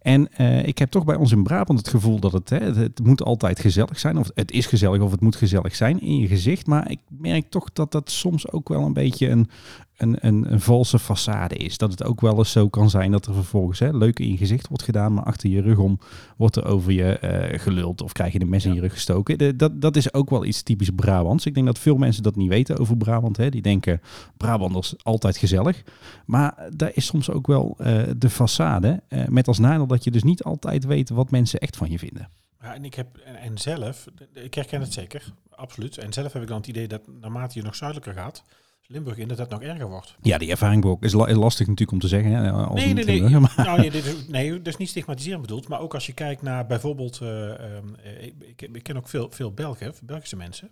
[0.01, 2.99] En eh, ik heb toch bij ons in Brabant het gevoel dat het, hè, het
[3.03, 4.17] moet altijd gezellig zijn.
[4.17, 6.67] Of het is gezellig of het moet gezellig zijn in je gezicht.
[6.67, 9.49] Maar ik merk toch dat dat soms ook wel een beetje een,
[9.97, 11.77] een, een, een valse façade is.
[11.77, 14.37] Dat het ook wel eens zo kan zijn dat er vervolgens hè, leuk in je
[14.37, 15.13] gezicht wordt gedaan.
[15.13, 15.99] Maar achter je rug om
[16.37, 19.37] wordt er over je eh, geluld of krijg je een mes in je rug gestoken.
[19.37, 21.45] De- dat, dat is ook wel iets typisch Brabants.
[21.45, 23.37] Ik denk dat veel mensen dat niet weten over Brabant.
[23.37, 23.49] Hè.
[23.49, 24.01] Die denken
[24.37, 25.83] Brabanders altijd gezellig.
[26.25, 28.99] Maar daar is soms ook wel eh, de façade.
[29.07, 31.99] eh, met als nadeel dat je dus niet altijd weet wat mensen echt van je
[31.99, 32.29] vinden.
[32.61, 35.97] Ja, en ik heb, en, en zelf, ik herken het zeker, absoluut.
[35.97, 38.43] En zelf heb ik dan het idee dat naarmate je nog zuidelijker gaat,
[38.87, 40.15] Limburg in, dat dat nog erger wordt.
[40.21, 42.31] Ja, die ervaring is, la- is lastig natuurlijk om te zeggen.
[42.31, 43.39] Hè, als Nee, nee, nee.
[43.57, 45.67] Nou, nee, dit is, nee, dat is niet stigmatiserend bedoeld.
[45.67, 49.31] Maar ook als je kijkt naar bijvoorbeeld, eh, ehm, eh, ik, ik, ken ook veel,
[49.31, 50.69] veel Belgen, Belgische mensen.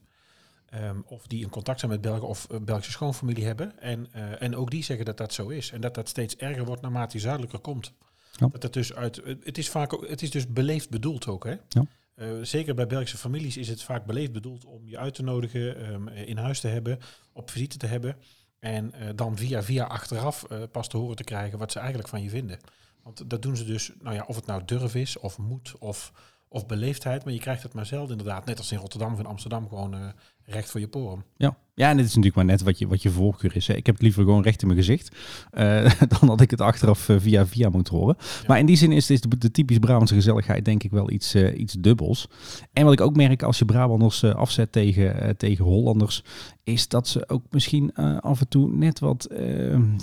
[0.69, 3.79] ehm, of die in contact zijn met Belgen of Belgische schoonfamilie hebben.
[3.79, 5.71] En, eh, en ook die zeggen dat dat zo is.
[5.71, 7.93] En dat dat steeds erger wordt naarmate je zuidelijker komt.
[8.31, 8.47] Ja.
[8.47, 11.55] Dat het dus uit, het is vaak ook, het is dus beleefd bedoeld ook, hè?
[11.69, 11.85] Ja.
[12.15, 15.77] Eh, zeker bij Belgische families is het vaak beleefd bedoeld om je uit te nodigen,
[15.77, 16.99] ehm, in huis te hebben,
[17.31, 18.17] op visite te hebben.
[18.59, 22.09] En eh, dan via via achteraf eh, pas te horen te krijgen wat ze eigenlijk
[22.09, 22.59] van je vinden.
[23.03, 26.11] Want dat doen ze dus, nou ja, of het nou durf is, of moed, of,
[26.53, 29.25] of beleefdheid, maar je krijgt het maar zelden inderdaad, net als in Rotterdam of in
[29.25, 29.99] Amsterdam, gewoon eh,
[30.45, 31.23] recht voor je porum.
[31.37, 31.57] Ja.
[31.73, 33.67] ja, en dit is natuurlijk maar net wat je, wat je voorkeur is.
[33.67, 33.73] Hè.
[33.73, 35.15] Ik heb het liever gewoon recht in mijn gezicht,
[35.51, 38.17] eh, dan dat ik het achteraf eh, via via moet horen.
[38.47, 41.35] Maar in die zin is, is de, de typisch Brabantse gezelligheid denk ik wel iets,
[41.35, 42.27] iets dubbels.
[42.73, 46.23] En wat ik ook merk als je Brabanders afzet tegen, tegen Hollanders,
[46.63, 49.27] is dat ze ook misschien af en toe net wat,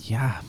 [0.03, 0.41] ja,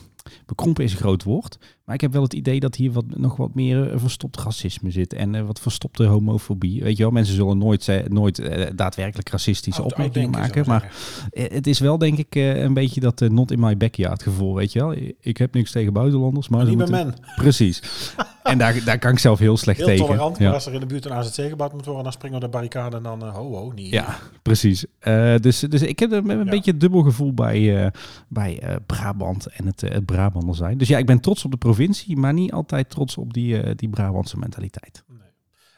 [0.45, 1.57] bekrompen is een groot woord.
[1.91, 4.91] Maar ik heb wel het idee dat hier wat, nog wat meer eh, verstopt racisme
[4.91, 5.13] zit.
[5.13, 6.83] En eh, wat verstopte homofobie.
[6.83, 10.63] Weet je wel, mensen zullen nooit, nooit eh, daadwerkelijk racistische opmerkingen maken.
[10.67, 10.91] Maar
[11.33, 11.55] zeggen.
[11.55, 14.79] het is wel denk ik een beetje dat not in my backyard gevoel, weet je
[14.79, 14.95] wel.
[15.19, 16.65] Ik heb niks tegen buitenlanders, maar...
[16.65, 17.15] Niet moeten- men.
[17.35, 17.81] Precies.
[18.43, 20.05] en daar, daar kan ik zelf heel slecht Heel tegen.
[20.05, 20.43] tolerant, ja.
[20.45, 22.51] maar als er in de buurt een AZC gebouwd moet worden, dan springen we de
[22.51, 23.91] barricade en dan, eh, ho ho, niet.
[23.91, 24.85] Ja, precies.
[24.99, 26.43] Eh, dus, dus ik heb een, een Ja.
[26.43, 27.91] beetje dubbel gevoel bij, eh,
[28.27, 30.77] bij Brabant en het, het Brabander zijn.
[30.77, 33.89] Dus ja, ik ben trots op de provincie, maar niet altijd trots op die, die
[33.89, 35.03] Brabantse mentaliteit.
[35.07, 35.19] Nee.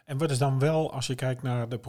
[0.05, 1.79] En wat is dan wel, als je kijkt naar de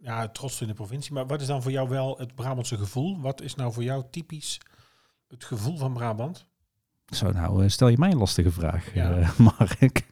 [0.00, 3.20] ja, trots in de provincie, maar wat is dan voor jou wel het Brabantse gevoel?
[3.20, 4.60] Wat is nou voor jou typisch
[5.28, 6.46] het gevoel van Brabant?
[7.14, 9.10] Zo, nou eh, stel je mij een lastige vraag, Ja.
[9.16, 10.06] eh, Mark.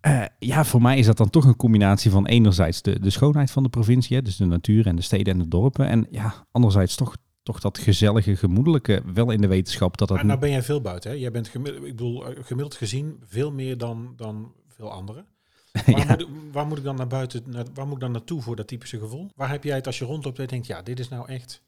[0.00, 3.50] Eh, ja, voor mij is dat dan toch een combinatie van enerzijds de, de schoonheid
[3.50, 5.86] van de provincie, hè, dus de natuur en de steden en de dorpen.
[5.88, 10.16] En ja, anderzijds toch, toch dat gezellige, gemoedelijke, wel in de wetenschap dat dat...
[10.16, 11.16] Maar nou ben jij veel buiten, hè?
[11.16, 15.26] Jij bent gemiddeld, ik bedoel, gemiddeld gezien veel meer dan, dan veel anderen.
[15.86, 18.42] Waar, moet, ik- waar moet ik dan naar buiten, naar, waar moet ik dan naartoe
[18.42, 19.30] voor dat typische gevoel?
[19.34, 21.62] Waar heb jij het als je rondloopt en denkt, ja, dit is nou echt...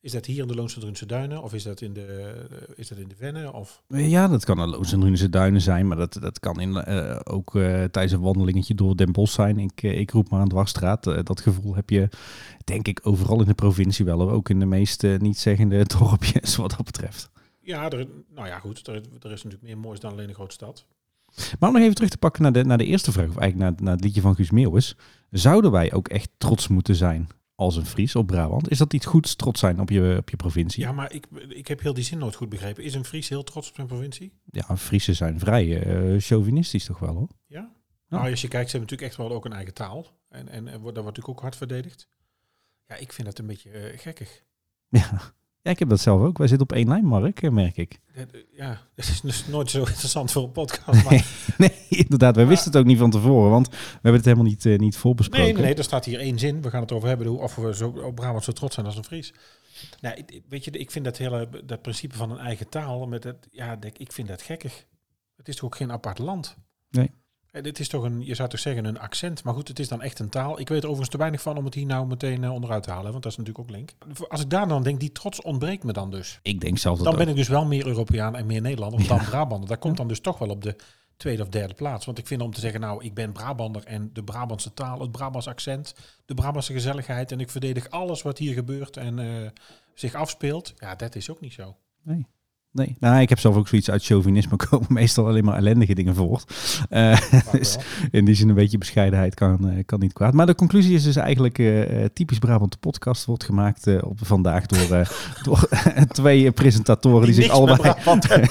[0.00, 1.42] Is dat hier in de Loonse Drunse Duinen?
[1.42, 3.52] Of is dat in de, eh, is dat in de Venne?
[3.52, 3.82] Of...
[3.88, 7.20] Ja, dat kan een Loos en Drunense Duinen zijn, maar dat, dat kan in, eh,
[7.24, 9.58] ook eh, tijdens een wandelingetje door Den Bosch zijn.
[9.58, 11.04] Ik, ik roep maar aan dwarsstraat.
[11.04, 12.08] Dat gevoel heb je
[12.68, 16.56] denk ik overal in de provincie wel, ook in de meest eh, niet zeggende dorpjes
[16.56, 17.30] wat dat betreft.
[17.60, 18.86] Ja, er, nou ja, goed.
[18.86, 20.86] Er, er is natuurlijk meer moois dan alleen een grote stad.
[21.58, 23.70] Maar om nog even terug te pakken naar de, naar de eerste vraag, of eigenlijk
[23.70, 24.96] naar, naar het liedje van Guus Meeuwis.
[25.30, 27.28] Zouden wij ook echt trots moeten zijn
[27.58, 28.70] als een Fries op Brabant?
[28.70, 30.82] Is dat iets goeds, trots zijn op je, op je provincie?
[30.82, 32.84] Ja, maar ik, ik heb heel die zin nooit goed begrepen.
[32.84, 34.32] Is een Fries heel trots op zijn provincie?
[34.44, 37.28] Ja, Friesen zijn vrij eh, chauvinistisch toch wel hoor.
[37.46, 37.60] Ja?
[37.60, 37.70] Ja.
[38.08, 40.06] Nou, als je kijkt, ze hebben natuurlijk echt wel ook een eigen taal.
[40.28, 42.08] En, en, en wordt- dat wordt natuurlijk ook hard verdedigd.
[42.86, 44.44] Ja, ik vind dat een beetje eh, gekkig.
[44.88, 45.20] Ja.
[45.68, 46.38] Ja, ik heb dat zelf ook.
[46.38, 47.98] Wij zitten op één lijn, Mark, eh, merk ik.
[48.52, 51.04] Ja, het is dus nooit zo interessant voor een podcast.
[51.04, 51.24] Maar
[51.58, 51.72] Nee,
[52.04, 52.36] inderdaad.
[52.36, 54.96] Wij wisten het ook niet van tevoren, want we hebben het helemaal niet, eh, niet
[54.96, 55.44] voorbesproken.
[55.44, 56.62] nee, nee, nee, er staat hier één zin.
[56.62, 58.96] We gaan het over hebben hoe- of we zo op Brabant zo trots zijn als
[58.96, 59.34] een Fries.
[60.00, 63.48] Nou, weet je, ik vind dat hele dat principe van een eigen taal, met het,
[63.50, 64.86] ja, ik vind dat gekkig.
[65.36, 66.56] Het is toch ook geen apart land?
[66.90, 67.10] Nee.
[67.58, 69.88] En Het is toch een, je zou toch zeggen een accent, maar goed, het is
[69.88, 70.60] dan echt een taal.
[70.60, 72.90] Ik weet er overigens te weinig van om het hier nou meteen eh, onderuit te
[72.90, 73.90] halen, want dat is natuurlijk ook link.
[74.28, 76.38] Als ik daar dan denk, die trots ontbreekt me dan dus.
[76.42, 77.20] Ik denk zelf dat Dan ook.
[77.20, 79.18] ben ik dus wel meer Europeaan en meer Nederlander dan.
[79.18, 79.68] Brabander.
[79.68, 80.76] Dat komt dan dus toch wel op de
[81.16, 82.06] tweede of derde plaats.
[82.06, 85.12] Want ik vind om te zeggen, nou, ik ben Brabander en de Brabantse taal, het
[85.12, 85.94] Brabants accent,
[86.26, 89.50] de Brabantse gezelligheid en ik verdedig alles wat hier gebeurt en eh,
[89.94, 90.74] zich afspeelt.
[90.76, 91.76] Ja, dat is ook niet zo.
[92.02, 92.26] Nee.
[92.72, 96.14] Nee, nou, ik heb zelf ook zoiets uit chauvinisme komen meestal alleen maar ellendige dingen
[96.14, 96.52] voort.
[96.88, 97.20] Eh,
[97.52, 97.76] dus
[98.10, 100.32] in die zin een beetje bescheidenheid kan, eh, kan niet kwaad.
[100.32, 104.66] Maar de conclusie is dus eigenlijk eh, typisch Brabant de podcast wordt gemaakt op vandaag
[104.66, 105.08] door,
[105.44, 105.68] door
[106.08, 107.94] twee presentatoren die, Die zich allebei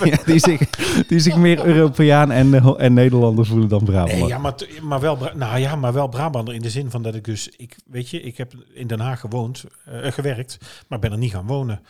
[0.03, 0.69] ja, die, zich,
[1.07, 4.11] die zich meer Europeaan en, en Nederlander voelen dan Brabant.
[4.11, 7.15] Nee, ja, maar, maar wel, nou ja, maar wel Brabander in de zin van dat
[7.15, 11.17] ik dus, ik, weet je, ik heb in Den Haag gewoond, gewerkt, maar ben er
[11.17, 11.81] niet gaan wonen.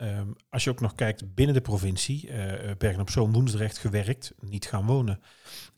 [0.00, 4.32] Ehm, als je ook nog kijkt binnen de provincie, eh, Bergen op Zoom, Woensdrecht gewerkt,
[4.40, 5.20] niet gaan wonen.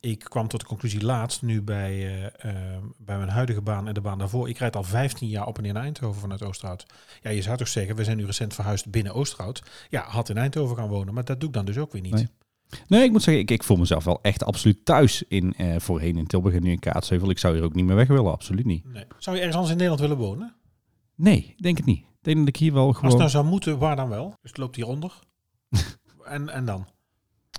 [0.01, 3.95] Ik kwam tot de conclusie laatst, nu bij, eh, ehm, bij mijn huidige baan en
[3.95, 4.49] de baan daarvoor.
[4.49, 6.87] Ik rijd al 15 jaar op en neer naar Eindhoven vanuit Oosterhout.
[7.23, 9.63] Ja, je zou toch zeggen, we zijn nu recent verhuisd binnen Oosterhout.
[9.89, 12.15] Ja, had in Eindhoven gaan wonen, maar dat doe ik dan dus ook weer niet.
[12.15, 12.29] Nee.
[12.89, 16.17] Nee, ik moet zeggen, ik, ik voel mezelf wel echt absoluut thuis in eh, voorheen
[16.17, 17.31] in Tilburg en nu in Kaatsheuvel.
[17.31, 18.85] Ik zou hier ook niet meer weg willen, absoluut niet.
[18.93, 19.05] Nee.
[19.19, 20.55] Zou je ergens anders in Nederland willen wonen?
[21.17, 21.99] Nee, denk het niet.
[21.99, 23.11] Ik denk dat ik hier wel Als gewoon...
[23.11, 24.29] het nou zou moeten, waar dan wel?
[24.29, 25.19] Dus het loopt hieronder.
[26.25, 26.87] en, en dan?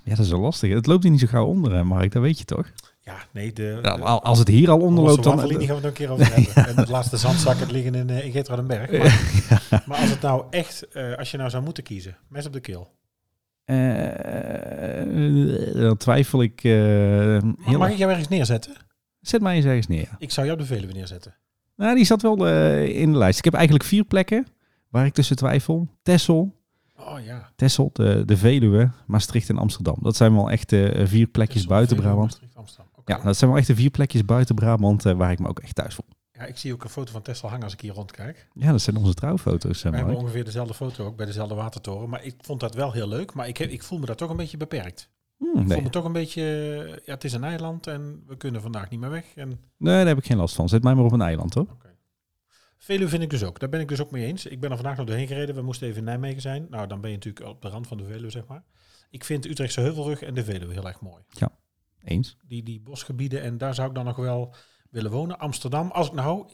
[0.04, 0.72] Ja, dat is wel lastig.
[0.72, 2.72] Het loopt hier niet zo gauw onder, hè, Mark, dat weet je toch?
[3.00, 3.80] Ja, nee, de...
[4.22, 5.38] Als het hier al onder loopt, dan...
[5.38, 6.64] Gaan we het nog een keer over hebben.
[6.68, 8.44] En het laatste zandzakken liggen in, uh, in.
[8.66, 8.66] Maar,
[9.86, 12.60] maar als het nou echt, eh, als je nou zou moeten kiezen, mes op de
[12.60, 12.90] keel.
[13.64, 13.76] Eh,
[15.74, 16.62] dan twijfel ik...
[16.62, 17.90] mag erg.
[17.90, 18.76] ik jou ergens neerzetten?
[19.20, 20.08] Zet mij eens ergens neer.
[20.18, 21.34] Ik zou jou op de Veluwe neerzetten.
[21.76, 23.38] Nou, die zat wel eh, in de lijst.
[23.38, 24.46] Ik heb eigenlijk vier plekken
[24.88, 25.88] waar ik tussen twijfel.
[26.02, 26.62] Texel,
[26.98, 27.50] Oh ja.
[27.56, 29.96] Texel, de, de Veluwe, Maastricht en Amsterdam.
[30.00, 32.30] Dat zijn wel echt eh, vier plekjes buiten Veluwe, Brabant.
[32.30, 32.92] Maastricht, Amsterdam.
[32.96, 33.12] Oké.
[33.16, 35.74] Ja, dat zijn wel echt de vier plekjes buiten Brabant waar ik me ook echt
[35.74, 36.04] thuis voel.
[36.32, 38.48] ja, ik zie ook een foto van Tesla hangen als ik hier rondkijk.
[38.52, 39.82] Ja, dat zijn onze trouwfoto's.
[39.82, 42.08] We hebben ongeveer dezelfde foto ook bij dezelfde watertoren.
[42.08, 43.34] Maar ik vond dat wel heel leuk.
[43.34, 45.08] Maar ik, heb, ik voel me daar toch een beetje beperkt.
[45.36, 45.82] Hmm, Ik nee.
[45.82, 46.42] me toch een beetje,
[47.04, 49.34] ja, het is een eiland en we kunnen vandaag niet meer weg.
[49.34, 50.68] En nee, daar heb ik geen last van.
[50.68, 51.76] Zet mij maar op een eiland, hoor.
[52.78, 53.60] Veluwe vind ik dus ook.
[53.60, 54.46] Daar ben ik dus ook mee eens.
[54.46, 55.54] Ik ben er vandaag nog doorheen gereden.
[55.54, 56.66] We moesten even in Nijmegen zijn.
[56.70, 58.64] Nou, dan ben je natuurlijk op de rand van de Veluwe, zeg maar.
[59.10, 61.22] Ik vind Utrechtse Heuvelrug en de Veluwe heel erg mooi.
[62.04, 62.36] Eens.
[62.46, 64.54] Die, die bosgebieden en daar zou ik dan nog wel
[64.90, 65.38] willen wonen.
[65.38, 66.50] Amsterdam, als ik nou,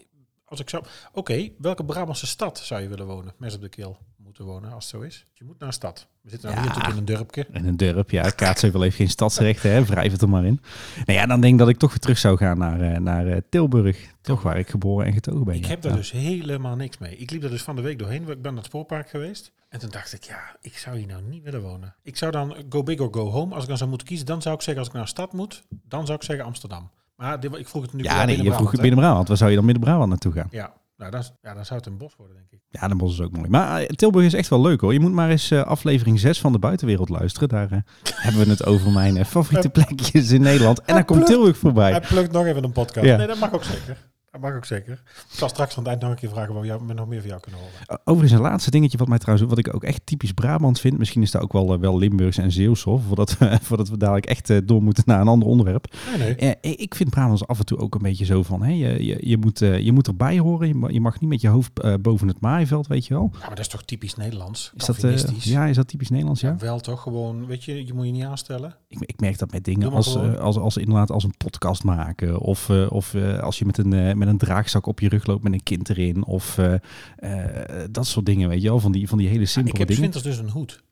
[0.51, 0.85] als ik zou...
[1.13, 3.33] Oké, welke Brabantse stad zou je willen wonen?
[3.37, 5.27] Mes op de keel moeten wonen, als het zo is.
[5.33, 6.07] Je moet naar een stad.
[6.21, 6.67] We zitten nou Ja.
[6.73, 7.47] hier natuurlijk in een dorpje.
[7.53, 8.31] In een dorp, ja.
[8.31, 9.85] Kaatsheuvel heeft geen stadsrechten, hè.
[9.85, 10.61] Wrijf het er maar in.
[11.05, 13.27] Nou ja, dan denk ik dat ik toch weer terug zou gaan naar, eh, naar
[13.27, 14.15] eh, Tilburg.
[14.21, 15.55] Toch waar ik geboren en getogen ben.
[15.55, 15.97] Ik heb daar Ja.
[15.99, 17.17] dus helemaal niks mee.
[17.17, 18.21] Ik liep er dus van de week doorheen.
[18.21, 19.53] Ik ben naar het spoorpark geweest.
[19.69, 21.95] En toen dacht ik, ja, ik zou hier nou niet willen wonen.
[22.03, 23.53] Ik zou dan go big or go home.
[23.55, 25.33] Als ik dan zou moeten kiezen, dan zou ik zeggen, als ik naar een stad
[25.33, 26.91] moet, dan zou ik zeggen Amsterdam.
[27.20, 29.28] Maar dit, ik vroeg het nu Ja, nee, je vroeg Binnen-Brabant.
[29.28, 30.48] Waar zou je dan Midden-Brabant naartoe gaan?
[30.50, 32.59] Ja, nou, dan, ja, dan zou het een bos worden, denk ik.
[32.68, 33.48] Ja, Den Bosch is ook mooi.
[33.48, 34.92] Maar eh, Tilburg is echt wel leuk hoor.
[34.92, 37.48] Je moet maar eens eh, aflevering 6 van de buitenwereld luisteren.
[37.48, 37.78] Daar eh,
[38.24, 40.80] hebben we het over mijn favoriete plekjes in Nederland.
[40.80, 41.90] En dan komt Tilburg voorbij.
[41.90, 43.06] Hij plukt nog even een podcast.
[43.06, 43.16] Ja.
[43.16, 44.10] Nee, dat mag ook zeker.
[44.31, 44.93] Dat mag ook zeker.
[44.93, 47.29] Ik zal straks aan het eind nog een keer vragen wat we nog meer van
[47.29, 48.01] jou kunnen horen.
[48.05, 50.99] Overigens een laatste dingetje wat mij trouwens, wat ik ook echt typisch Brabant vind.
[50.99, 53.01] Misschien is dat ook wel, eh, wel Limburgs en Zeeuws hoor.
[53.01, 55.95] Voordat we, voordat we dadelijk echt eh, door moeten naar een ander onderwerp.
[56.19, 56.57] Nee, nee.
[56.57, 59.29] Eh, ik vind Brabants af en toe ook een beetje zo van, hè, je, je,
[59.29, 60.69] je, moet, je moet erbij horen.
[60.69, 63.29] Je mag, je mag niet met je hoofd boven het maaiveld, weet je wel.
[63.33, 64.73] Ja, maar dat is toch typisch Nederlands?
[64.77, 65.01] Is dat,
[65.43, 66.49] ja, is dat typisch Nederlands, ja?
[66.49, 68.77] Ja, wel toch gewoon, weet je, je moet je niet aanstellen.
[68.88, 72.38] Ik, ik merk dat met dingen als, eh, als, als inderdaad als een podcast maken.
[72.38, 75.62] Of, of als je met een, met een draagzak op je rug loopt met een
[75.62, 76.24] kind erin.
[76.24, 76.74] Of eh,
[77.16, 78.80] eh, dat soort dingen, weet je wel.
[78.80, 80.02] Van die, van die hele Ja, simpele ik heb dingen.
[80.02, 80.83] winters dus een hoed.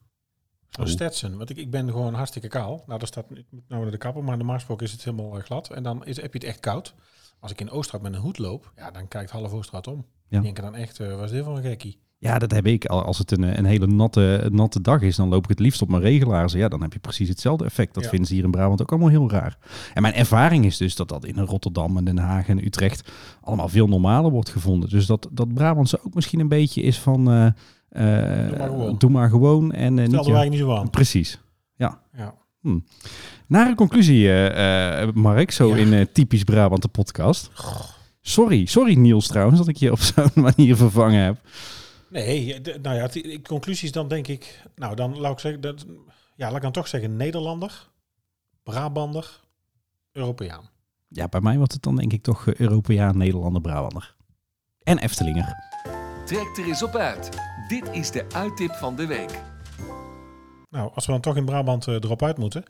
[0.68, 0.90] Zo'n Oh.
[0.90, 1.36] Stetson.
[1.36, 2.82] Want ik, ik ben gewoon hartstikke kaal.
[2.86, 5.38] Nou, daar staat, ik moet nou naar de kapper, maar normaal gesproken is het helemaal
[5.38, 5.70] eh, glad.
[5.70, 6.94] En dan is, heb je het echt koud.
[7.40, 9.96] Als ik in Oosterhout met een hoed loop, ja, dan kijkt half Oosterhout om.
[9.96, 10.04] Ja.
[10.28, 11.98] Die denken dan echt, wat is dit voor een gekkie?
[12.20, 12.85] Ja, dat heb ik.
[12.87, 15.83] Al- Als het een, een hele natte, natte dag is, dan loop ik het liefst
[15.83, 16.59] op mijn regelaarzen.
[16.59, 17.94] Ja, dan heb je precies hetzelfde effect.
[17.94, 18.09] Dat Ja.
[18.09, 19.59] vinden ze hier in Brabant ook allemaal heel raar.
[19.94, 23.68] En mijn ervaring is dus dat dat in Rotterdam en Den Haag en Utrecht allemaal
[23.68, 24.88] veel normaler wordt gevonden.
[24.88, 27.31] Dus dat, dat Brabantse ook misschien een beetje is van...
[27.31, 27.46] eh,
[27.88, 28.98] eh, Doe maar gewoon.
[28.98, 29.72] Doe maar gewoon.
[29.72, 30.90] En, Stel niet er niet zo aan.
[30.90, 31.40] Precies.
[31.76, 32.00] Ja.
[33.46, 35.76] Naar een conclusie, eh, Mark, zo Ja.
[35.76, 37.50] in typisch Brabant de podcast.
[38.20, 41.40] Sorry, sorry Niels trouwens, dat ik je op zo'n manier vervangen heb.
[42.11, 45.87] Nee, de- nou ja, conclusies dan denk ik, nou dan laat ik zeggen, dat,
[46.37, 47.88] ja, laat ik dan toch zeggen Nederlander,
[48.62, 49.40] Brabander,
[50.12, 50.68] Europeaan.
[51.09, 54.14] Ja, bij mij wordt het dan denk ik toch eh, Europeaan, Nederlander, Brabander.
[54.83, 55.55] En Eftelinger.
[56.25, 57.29] Trek er eens op uit.
[57.68, 59.42] Dit is de uittip van de week.
[60.70, 62.64] Nou, als we dan toch in Brabant eh, erop uit moeten.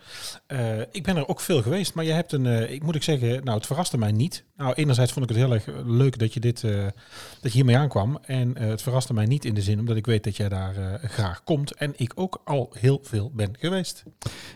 [0.46, 3.02] Eh, ik ben er ook veel geweest, maar je hebt een, eh, ik moet ik
[3.02, 4.44] zeggen, nou het verraste mij niet.
[4.56, 6.92] Nou, enerzijds vond ik het heel erg leuk dat je dit, dat
[7.40, 8.18] je hiermee aankwam.
[8.22, 11.44] En het verraste mij niet in de zin, omdat ik weet dat jij daar graag
[11.44, 11.74] komt.
[11.74, 14.04] En ik ook al heel veel ben geweest.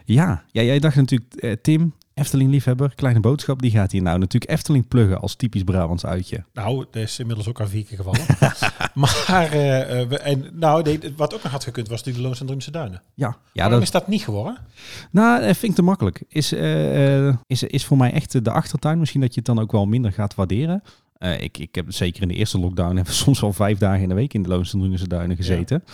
[0.04, 4.88] Ja, ja jij dacht natuurlijk, Tim, Efteling-liefhebber, kleine boodschap, die gaat hier nou natuurlijk Efteling
[4.88, 6.44] pluggen als typisch Brabants uitje.
[6.52, 8.20] Nou, dat is inmiddels ook al vier keer gevallen.
[9.02, 12.28] maar, eh, eh, we- en, nou, nee, wat ook nog had gekund was natuurlijk de
[12.28, 13.02] Loons en Drumse Duinen.
[13.14, 14.58] Ja, ja Waarom dat is dat niet geworden?
[15.10, 16.22] nou, eh, vind ik te makkelijk.
[16.28, 18.98] Is, eh, is, is voor mij echt de achtertuin.
[18.98, 20.82] Misschien dat je het dan ook wel minder gaat waarderen.
[21.38, 24.08] Ik, ik heb zeker in de eerste lockdown hebben we soms wel vijf dagen in
[24.08, 25.84] de week in de Loons en Drunense Duinen gezeten.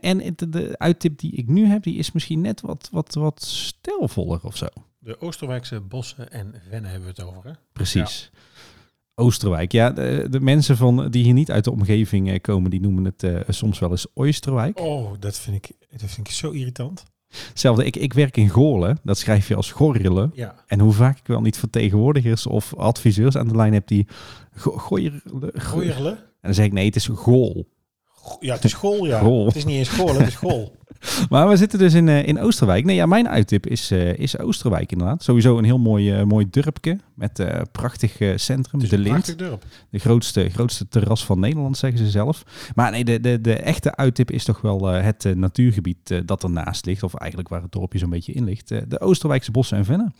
[0.00, 4.40] En de uittip die ik nu heb, die is misschien net wat, wat, wat stijlvoller
[4.42, 4.66] of zo.
[5.08, 7.52] De Oosterwijkse bossen en vennen hebben we het over, hè?
[7.72, 8.30] Precies.
[9.14, 9.72] Oosterwijk.
[9.72, 13.04] Ja, de, de mensen van, die hier niet uit de omgeving eh, komen, die noemen
[13.04, 14.80] het eh, soms wel eens Oosterwijk.
[14.80, 17.04] Oh, dat vind ik, dat vind ik zo irritant.
[17.48, 18.98] Hetzelfde, ik, ik werk in Goorlen.
[19.02, 20.30] Dat schrijf je als Gorrelen.
[20.34, 20.54] Ja.
[20.66, 24.06] En hoe vaak ik wel niet vertegenwoordigers of adviseurs aan de lijn heb die
[24.54, 26.10] go- gooierle- go- Gooierle?
[26.10, 27.68] En dan zeg ik nee, het is Gool.
[28.40, 29.44] Ja, het is school, ja.
[29.44, 30.76] Het is niet eens school, het is school.
[31.30, 32.84] Maar we zitten dus in, eh, in Oosterwijk.
[32.84, 35.22] Nee, ja, mijn uittip is, eh, is Oosterwijk inderdaad.
[35.22, 39.38] Sowieso een heel mooi, eh, mooi dorpje met prachtig centrum, de Lint.
[39.38, 39.64] dorp.
[39.90, 42.42] De grootste, grootste terras van Nederland, zeggen ze zelf.
[42.74, 47.02] Maar nee, de, de, de echte uittip is toch wel het natuurgebied dat ernaast ligt.
[47.02, 48.68] Of eigenlijk waar het dorpje zo'n beetje in ligt.
[48.68, 50.14] De Oosterwijkse bossen en vennen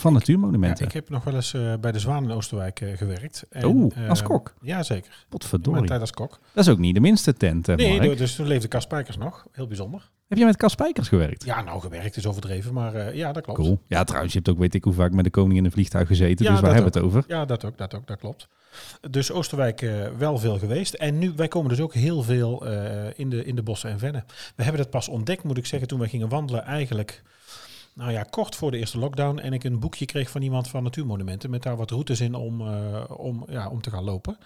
[0.00, 0.78] van ik, natuurmonumenten.
[0.78, 3.46] ja, ik heb nog wel eens eh, bij de Zwaan in Oosterwijk eh, gewerkt.
[3.50, 4.54] En, Oeh, eh, als kok?
[4.60, 5.08] Ja, zeker.
[5.08, 5.86] Mijn Potverdorie.
[5.86, 6.38] tijd als kok.
[6.52, 8.18] Dat is ook niet de minste tent, Nee, Mark.
[8.18, 9.46] dus toen leefde Cas Spijkers nog.
[9.52, 10.10] Heel bijzonder.
[10.28, 11.44] Heb je met Cas Spijkers gewerkt?
[11.44, 13.58] Ja, nou, gewerkt is overdreven, maar ja, dat klopt.
[13.58, 13.80] Cool.
[13.86, 16.08] Ja, trouwens, je hebt ook weet ik hoe vaak met de koning in een vliegtuig
[16.08, 16.44] gezeten.
[16.44, 17.24] Ja, dus waar hebben we het over?
[17.26, 18.48] Ja, dat ook, dat ook, dat klopt.
[19.10, 20.94] Dus Oosterwijk wel veel geweest.
[20.94, 22.66] En nu, wij komen dus ook heel veel
[23.14, 24.24] in, de, in de bossen en vennen.
[24.56, 27.22] We hebben dat pas ontdekt, moet ik zeggen, toen we gingen wandelen eigenlijk...
[27.94, 29.38] Nou ja, kort voor de eerste lockdown.
[29.38, 31.50] En ik een boekje kreeg van iemand van Natuurmonumenten.
[31.50, 34.38] Met daar wat routes in om, eh, om, ja, om te gaan lopen.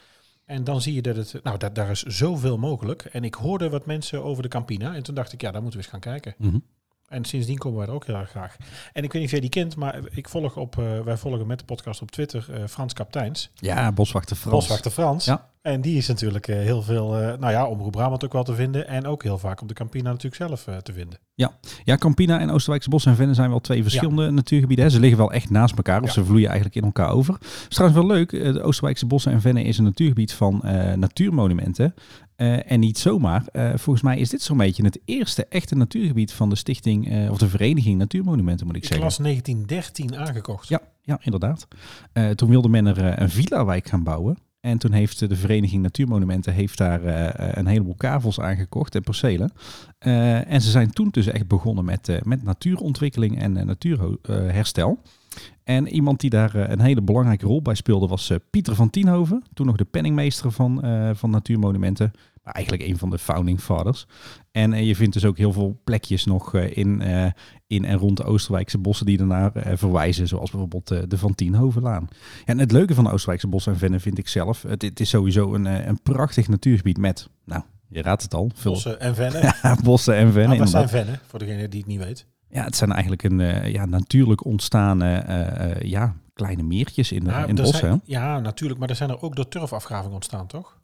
[0.45, 1.41] En dan zie je dat het...
[1.43, 3.03] Nou, dat, daar is zoveel mogelijk.
[3.03, 4.95] En ik hoorde wat mensen over de Campina.
[4.95, 6.35] En toen dacht ik, ja, daar moeten we eens gaan kijken.
[6.39, 6.59] Mhm.
[7.09, 8.57] En sindsdien komen wij er ook heel erg graag.
[8.93, 11.47] En ik weet niet of jij die kent, maar ik volg op, eh, wij volgen
[11.47, 13.51] met de podcast op Twitter eh, Frans Kapteins.
[13.55, 14.55] Ja, Boswachter Frans.
[14.55, 15.25] Boswachter Frans.
[15.25, 15.47] Ja.
[15.63, 18.87] En die is natuurlijk eh, heel veel, nou ja, Omroep Brabant ook wel te vinden.
[18.89, 21.19] En ook heel vaak op de Campina natuurlijk zelf te vinden.
[21.85, 24.85] Ja, Campina en Oosterwijkse Bos en Vennen zijn wel twee verschillende natuurgebieden.
[24.85, 24.91] Hè.
[24.91, 26.13] Ze liggen wel echt naast elkaar, of Ja.
[26.13, 27.35] ze vloeien eigenlijk in elkaar over.
[27.35, 30.61] Het is trouwens wel leuk, de Oosterwijkse Bossen en Vennen is een natuurgebied van
[30.95, 31.95] natuurmonumenten.
[32.39, 33.47] Eh, en niet zomaar.
[33.53, 37.31] Eh, volgens mij is dit zo'n beetje het eerste echte natuurgebied van de stichting, eh,
[37.31, 39.07] of de vereniging Natuurmonumenten moet ik, Ik zeggen.
[39.07, 40.69] las 1913 aangekocht.
[40.69, 41.67] Ja, ja inderdaad.
[42.35, 44.39] Toen wilde men er een villa-wijk gaan bouwen.
[44.61, 47.05] En toen heeft de Vereniging Natuurmonumenten heeft daar
[47.59, 49.53] een heleboel kavels aangekocht en percelen.
[49.99, 54.99] En ze zijn toen dus echt begonnen met, met natuurontwikkeling en natuurherstel.
[55.65, 59.43] En iemand die daar een hele belangrijke rol bij speelde was Pieter van Tienhoven.
[59.55, 62.13] Toen nog de penningmeester van, van Natuurmonumenten.
[62.53, 64.07] Eigenlijk een van de founding fathers.
[64.51, 67.31] En eh, je vindt dus ook heel veel plekjes nog eh, in, eh,
[67.67, 70.29] in en rond de Oosterwijkse bossen die ernaar eh, verwijzen.
[70.29, 72.09] Zoals bijvoorbeeld de Van Tienhovenlaan.
[72.11, 74.63] Ja, en het leuke van de Oosterwijkse bossen en vennen vind ik zelf.
[74.63, 78.73] Het, het is sowieso een, een prachtig natuurgebied met, nou, je raadt het al, veel
[78.73, 79.55] Bossen en vennen.
[79.85, 80.49] bossen en vennen.
[80.49, 82.27] Nou, wat zijn vennen, voor degene die het niet weet?
[82.51, 87.43] Ja, het zijn eigenlijk een ja, natuurlijk ontstane eh, ja, kleine meertjes in, de Ja,
[87.43, 87.77] in het er bos.
[87.79, 88.81] zijn- ja, natuurlijk.
[88.81, 90.79] Maar er zijn er ook door turfafgraving ontstaan, toch?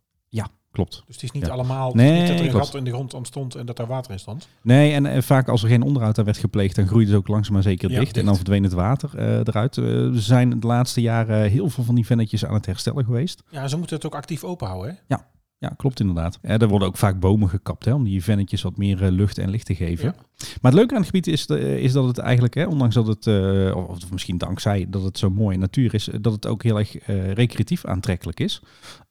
[0.74, 1.02] Klopt.
[1.06, 1.52] Dus het is niet Ja.
[1.52, 2.64] allemaal het Nee, niet dat er een klopt.
[2.66, 4.48] gat in de grond ontstond en dat daar water in stond.
[4.62, 7.28] Nee, en eh, vaak als er geen onderhoud aan werd gepleegd, dan groeide ze ook
[7.28, 8.16] langzaam maar zeker Ja, dicht.
[8.16, 9.76] En dan verdween het water eh, eruit.
[9.76, 13.42] Er zijn de laatste jaren heel veel van die vennetjes aan het herstellen geweest.
[13.50, 14.90] Ja, ze moeten het ook actief openhouden.
[14.90, 15.14] Hè?
[15.14, 15.26] Ja,
[15.76, 16.38] klopt inderdaad.
[16.42, 19.38] Ja, er worden ook vaak bomen gekapt hè, om die vennetjes wat meer eh, lucht
[19.38, 20.04] en licht te geven.
[20.04, 20.14] Ja.
[20.36, 23.06] Maar het leuke aan het gebied is, de- is dat het eigenlijk, hè, ondanks dat
[23.06, 26.46] het, eh, of, of misschien dankzij dat het zo mooi natuur is, eh, dat het
[26.46, 28.60] ook heel erg eh, recreatief aantrekkelijk is.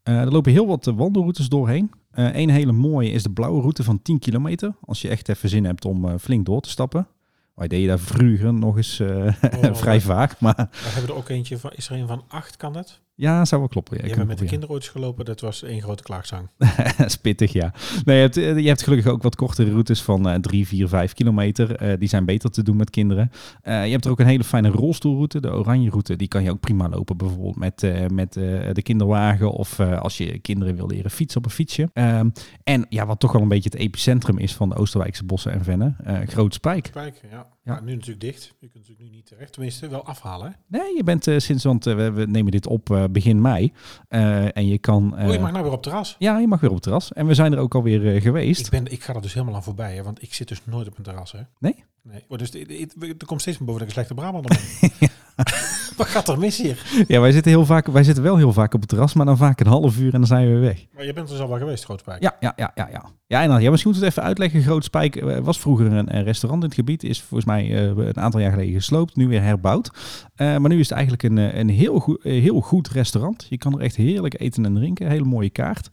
[0.04, 1.92] Eh, er lopen heel wat eh, wandelroutes doorheen.
[2.12, 4.76] Eén hele mooie is de blauwe route van 10 kilometer.
[4.82, 7.08] Als je echt even zin hebt om eh, flink door te stappen.
[7.56, 10.40] Wij deden daar vroeger nog eens eh, Oh, vrij vaak.
[10.40, 11.72] Maar We hebben er ook eentje van.
[11.76, 13.02] Is er een van acht, kan dat?
[13.16, 13.98] Ja, zou wel kloppen.
[13.98, 15.26] Ja, Je hebt met de kinderen ooit gelopen.
[15.26, 16.50] Dat was één grote klaagzang.
[16.98, 17.74] Dat is pittig, ja.
[18.06, 20.88] Nee, je, hebt, eh, je hebt gelukkig ook wat kortere routes van eh 3, 4,
[20.88, 21.76] 5 kilometer.
[21.76, 23.32] Eh, die zijn beter te doen met kinderen.
[23.62, 25.42] Eh, je hebt er ook een hele fijne rolstoelroute.
[25.42, 27.18] De oranje route, die kan je ook prima lopen.
[27.18, 31.90] Bijvoorbeeld met, met de kinderwagen of als je kinderen wil leren fietsen op een fietsje.
[31.94, 32.30] Ehm,
[32.64, 35.64] en ja, wat toch wel een beetje het epicentrum is van de Oosterwijkse bossen en
[35.64, 35.98] vennen.
[36.26, 36.86] Groot Spijk.
[36.86, 37.53] Spijk, ja.
[37.64, 37.80] Ja.
[37.80, 38.44] Nu natuurlijk dicht.
[38.60, 39.54] Je kunt natuurlijk nu niet terecht.
[39.54, 40.48] Tenminste, wel afhalen.
[40.48, 40.78] Hè?
[40.78, 43.74] Nee, je bent eh, sinds, want eh, we, nemen dit op eh, begin mei.
[44.08, 45.14] En je kan...
[45.14, 46.16] oh, je mag nou weer op het terras.
[46.20, 47.14] Ja, je mag weer op het terras.
[47.14, 48.66] En we zijn er ook alweer geweest.
[48.66, 49.96] Ik, ben, ik ga er dus helemaal aan voorbij.
[49.96, 51.32] Hè, want ik zit dus nooit op een terras.
[51.32, 51.42] Hè?
[51.60, 51.84] Nee?
[52.04, 52.24] Nee.
[52.28, 54.48] Oh, dus er komt steeds meer boven dat ik een slechte Brabant.
[55.98, 57.06] Wat gaat er mis hier?
[57.08, 59.38] Ja, wij zitten, heel vaak, wij zitten wel heel vaak op het terras, maar dan
[59.38, 60.86] vaak een half uur en dan zijn we weer weg.
[60.96, 62.22] Maar je bent dus al wel geweest, Grootspijk.
[62.22, 62.86] Ja, ja, ja, ja.
[62.92, 64.62] Ja, ja, en dan, ja misschien moeten we het even uitleggen.
[64.62, 67.04] Groot Spijk eh, was vroeger een, restaurant in het gebied.
[67.04, 69.92] Is volgens mij eh, een aantal jaar geleden gesloopt, nu weer herbouwd.
[70.36, 73.46] Eh, maar nu is het eigenlijk een, een heel, goed, heel goed restaurant.
[73.50, 75.10] Je kan er echt heerlijk eten en drinken.
[75.10, 75.90] Hele mooie kaart.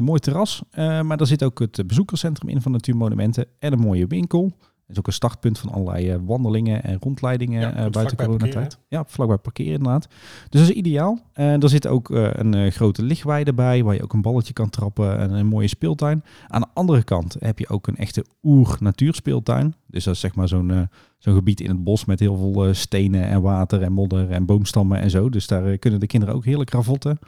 [0.00, 0.62] Mooi terras.
[0.76, 3.46] Maar daar zit ook het bezoekerscentrum in van Natuurmonumenten.
[3.58, 4.52] En een mooie winkel.
[4.90, 8.78] Het is ook een startpunt van allerlei eh, wandelingen en rondleidingen Ja, eh, buiten coronatijd.
[8.88, 10.08] Ja, vlakbij parkeren inderdaad.
[10.48, 11.18] Dus dat is ideaal.
[11.32, 14.52] En er zit ook eh, een eh, grote lichtweide bij, waar je ook een balletje
[14.52, 16.24] kan trappen en een mooie speeltuin.
[16.48, 19.74] Aan de andere kant heb je ook een echte oer-natuurspeeltuin.
[19.86, 20.80] Dus dat is zeg maar zo'n eh,
[21.20, 24.44] zo'n gebied in het bos met heel veel eh, stenen en water en modder en
[24.44, 25.28] boomstammen en zo.
[25.28, 27.18] Dus daar eh, kunnen de kinderen ook heerlijk ravotten.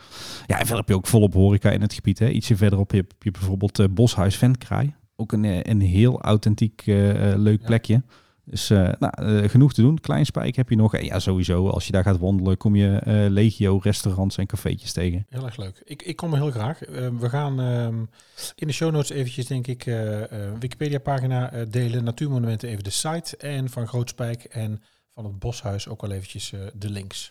[0.47, 2.19] Ja, en verder heb je ook volop horeca in het gebied.
[2.19, 2.29] Hè.
[2.29, 4.95] Ietsje verderop heb je bijvoorbeeld eh, Boshuis Ventkraai.
[5.23, 7.67] Ook een, eh, een heel authentiek eh, eh, leuk Ja.
[7.67, 8.03] plekje.
[8.45, 10.01] Dus eh, nou, eh, genoeg te doen.
[10.01, 10.95] Klein Spijk heb je nog.
[10.95, 14.93] En ja, sowieso, als je daar gaat wandelen, kom je eh, legio restaurants en cafeetjes
[14.93, 15.27] tegen.
[15.29, 15.83] Heel erg leuk.
[15.85, 16.83] Ik, ik kom er heel graag.
[16.83, 17.97] Eh, we gaan ehm,
[18.55, 22.05] in de show notes eventjes, denk ik, eh, eh, Wikipedia-pagina eh, delen.
[22.05, 23.37] Natuurmonumenten even de site.
[23.37, 24.83] En van Grootspijk en
[25.15, 27.31] van het Boshuis ook wel eventjes eh, de links.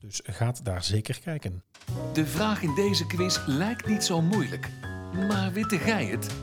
[0.00, 1.62] Dus gaat daar zeker kijken.
[2.12, 4.70] De vraag in deze quiz lijkt niet zo moeilijk.
[5.28, 6.34] Maar witte gij het?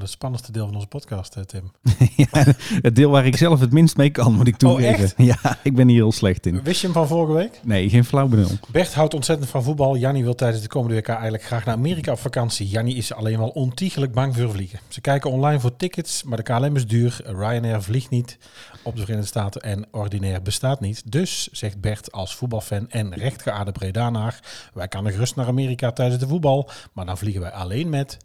[0.00, 1.72] Het spannendste deel van onze podcast, eh, Tim.
[2.32, 2.44] ja,
[2.82, 4.94] het deel waar ik zelf het minst mee kan, moet ik toegeven.
[4.94, 5.14] echt?
[5.32, 6.62] Ja, ik ben hier heel slecht in.
[6.62, 7.60] Wist je hem van vorige week?
[7.62, 8.48] Nee, geen flauw benul.
[8.70, 9.96] Bert houdt ontzettend van voetbal.
[9.96, 12.68] Jannie wil tijdens de komende WK eigenlijk graag naar Amerika op vakantie.
[12.68, 14.78] Jannie is alleen wel ontiegelijk bang voor vliegen.
[14.88, 17.20] Ze kijken online voor tickets, maar de KLM is duur.
[17.24, 18.38] Ryanair vliegt niet
[18.82, 21.12] op de Verenigde Staten en ordinair bestaat niet.
[21.12, 24.40] Dus, zegt Bert als voetbalfan en rechtgeaarde Bredanaar...
[24.74, 28.18] wij kunnen gerust naar Amerika tijdens de voetbal, maar dan vliegen wij alleen met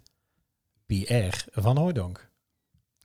[0.91, 2.29] Pierre van Hooijdonk.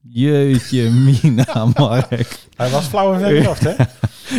[0.03, 0.91] Jeetje,
[1.23, 2.47] Mina, Mark.
[2.57, 3.75] Hij was flauw en vergezocht, hè?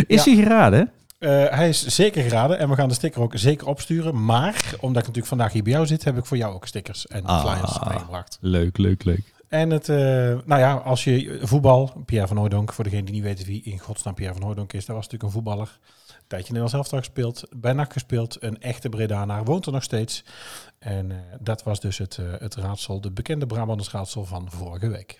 [0.07, 0.91] Is hij geraden?
[1.19, 4.25] Eh, hij is zeker geraden en we gaan de sticker ook zeker opsturen.
[4.25, 7.07] Maar, omdat ik natuurlijk vandaag hier bij jou zit, heb ik voor jou ook stickers
[7.07, 7.41] en Ah.
[7.41, 8.37] flyers meegebracht.
[8.41, 9.33] Leuk, leuk, leuk.
[9.47, 9.97] En het, eh,
[10.45, 13.79] nou ja, als je voetbal, Pierre van Hooydonk, voor degene die niet weten wie in
[13.79, 15.79] godsnaam Pierre van Hooydonk is, dat was natuurlijk een voetballer.
[16.27, 20.23] Tijdje Nederlands elftal gespeeld, bij NAC gespeeld, een echte Bredanaar, woont er nog steeds.
[20.79, 24.87] En eh, dat was dus het, eh, het raadsel, de bekende Brabanders raadsel van vorige
[24.87, 25.19] week.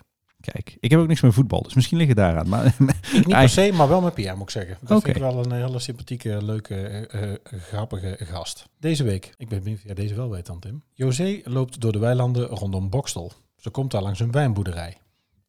[0.52, 2.50] Kijk, ik heb ook niks met voetbal, dus misschien ligt het daaraan.
[2.50, 2.76] Maar
[3.14, 4.78] niet per se, maar wel met Pierre moet ik zeggen.
[4.82, 8.70] Dat vind ik wel een hele sympathieke, leuke, eh, eh, grappige gast.
[8.80, 10.84] Deze week, ik ben benieuwd of jij deze wel weet dan Tim.
[10.94, 13.32] José loopt door de weilanden rondom Bokstel.
[13.58, 14.98] Ze komt daar langs een wijnboerderij.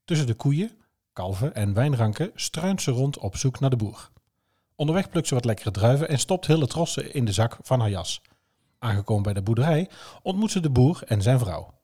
[0.05, 0.71] Tussen de koeien,
[1.13, 4.11] kalven en wijnranken struint ze rond op zoek naar de boer.
[4.77, 7.91] Onderweg plukt ze wat lekkere druiven en stopt hele trossen in de zak van haar
[7.91, 8.21] jas.
[8.79, 9.91] Aangekomen bij de boerderij
[10.23, 11.75] ontmoet ze de boer en zijn vrouw.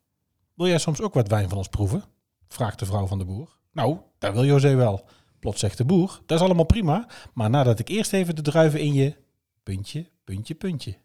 [0.54, 2.04] Wil jij soms ook wat wijn van ons proeven?
[2.48, 3.58] vraagt de vrouw van de boer.
[3.72, 5.08] Nou, dat wil José wel.
[5.38, 8.80] Plots zegt de boer, dat is allemaal prima, maar nadat ik eerst even de druiven
[8.80, 9.16] in je...
[9.62, 10.96] Puntje, puntje, puntje.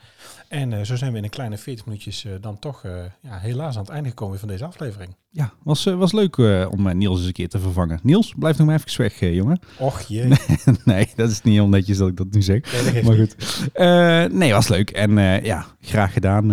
[0.47, 3.37] En eh, zo zijn we in een kleine 40 minuutjes eh, dan toch eh, ja,
[3.37, 5.15] helaas aan het einde gekomen van deze aflevering.
[5.31, 7.99] Ja, was, eh, was leuk eh, om eh, Niels eens een keer te vervangen.
[8.03, 9.59] Niels, blijf nog maar even weg, jongen.
[9.79, 10.31] Och jee.
[10.85, 12.93] nee, dat is niet heel netjes dat ik dat nu zeg.
[12.93, 13.35] Nee, Maar goed.
[13.73, 14.89] Eh, nee, was leuk.
[14.89, 16.45] En ja, graag gedaan,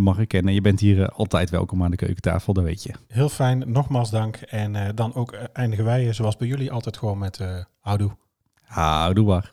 [0.00, 0.32] Mark.
[0.32, 2.92] En je bent hier altijd welkom aan de keukentafel, dat weet je.
[3.08, 4.36] Heel fijn, nogmaals dank.
[4.36, 7.40] En dan ook eindigen wij, zoals bij jullie, altijd gewoon met
[7.80, 8.10] houdoe.
[8.62, 9.52] Houdoe waar.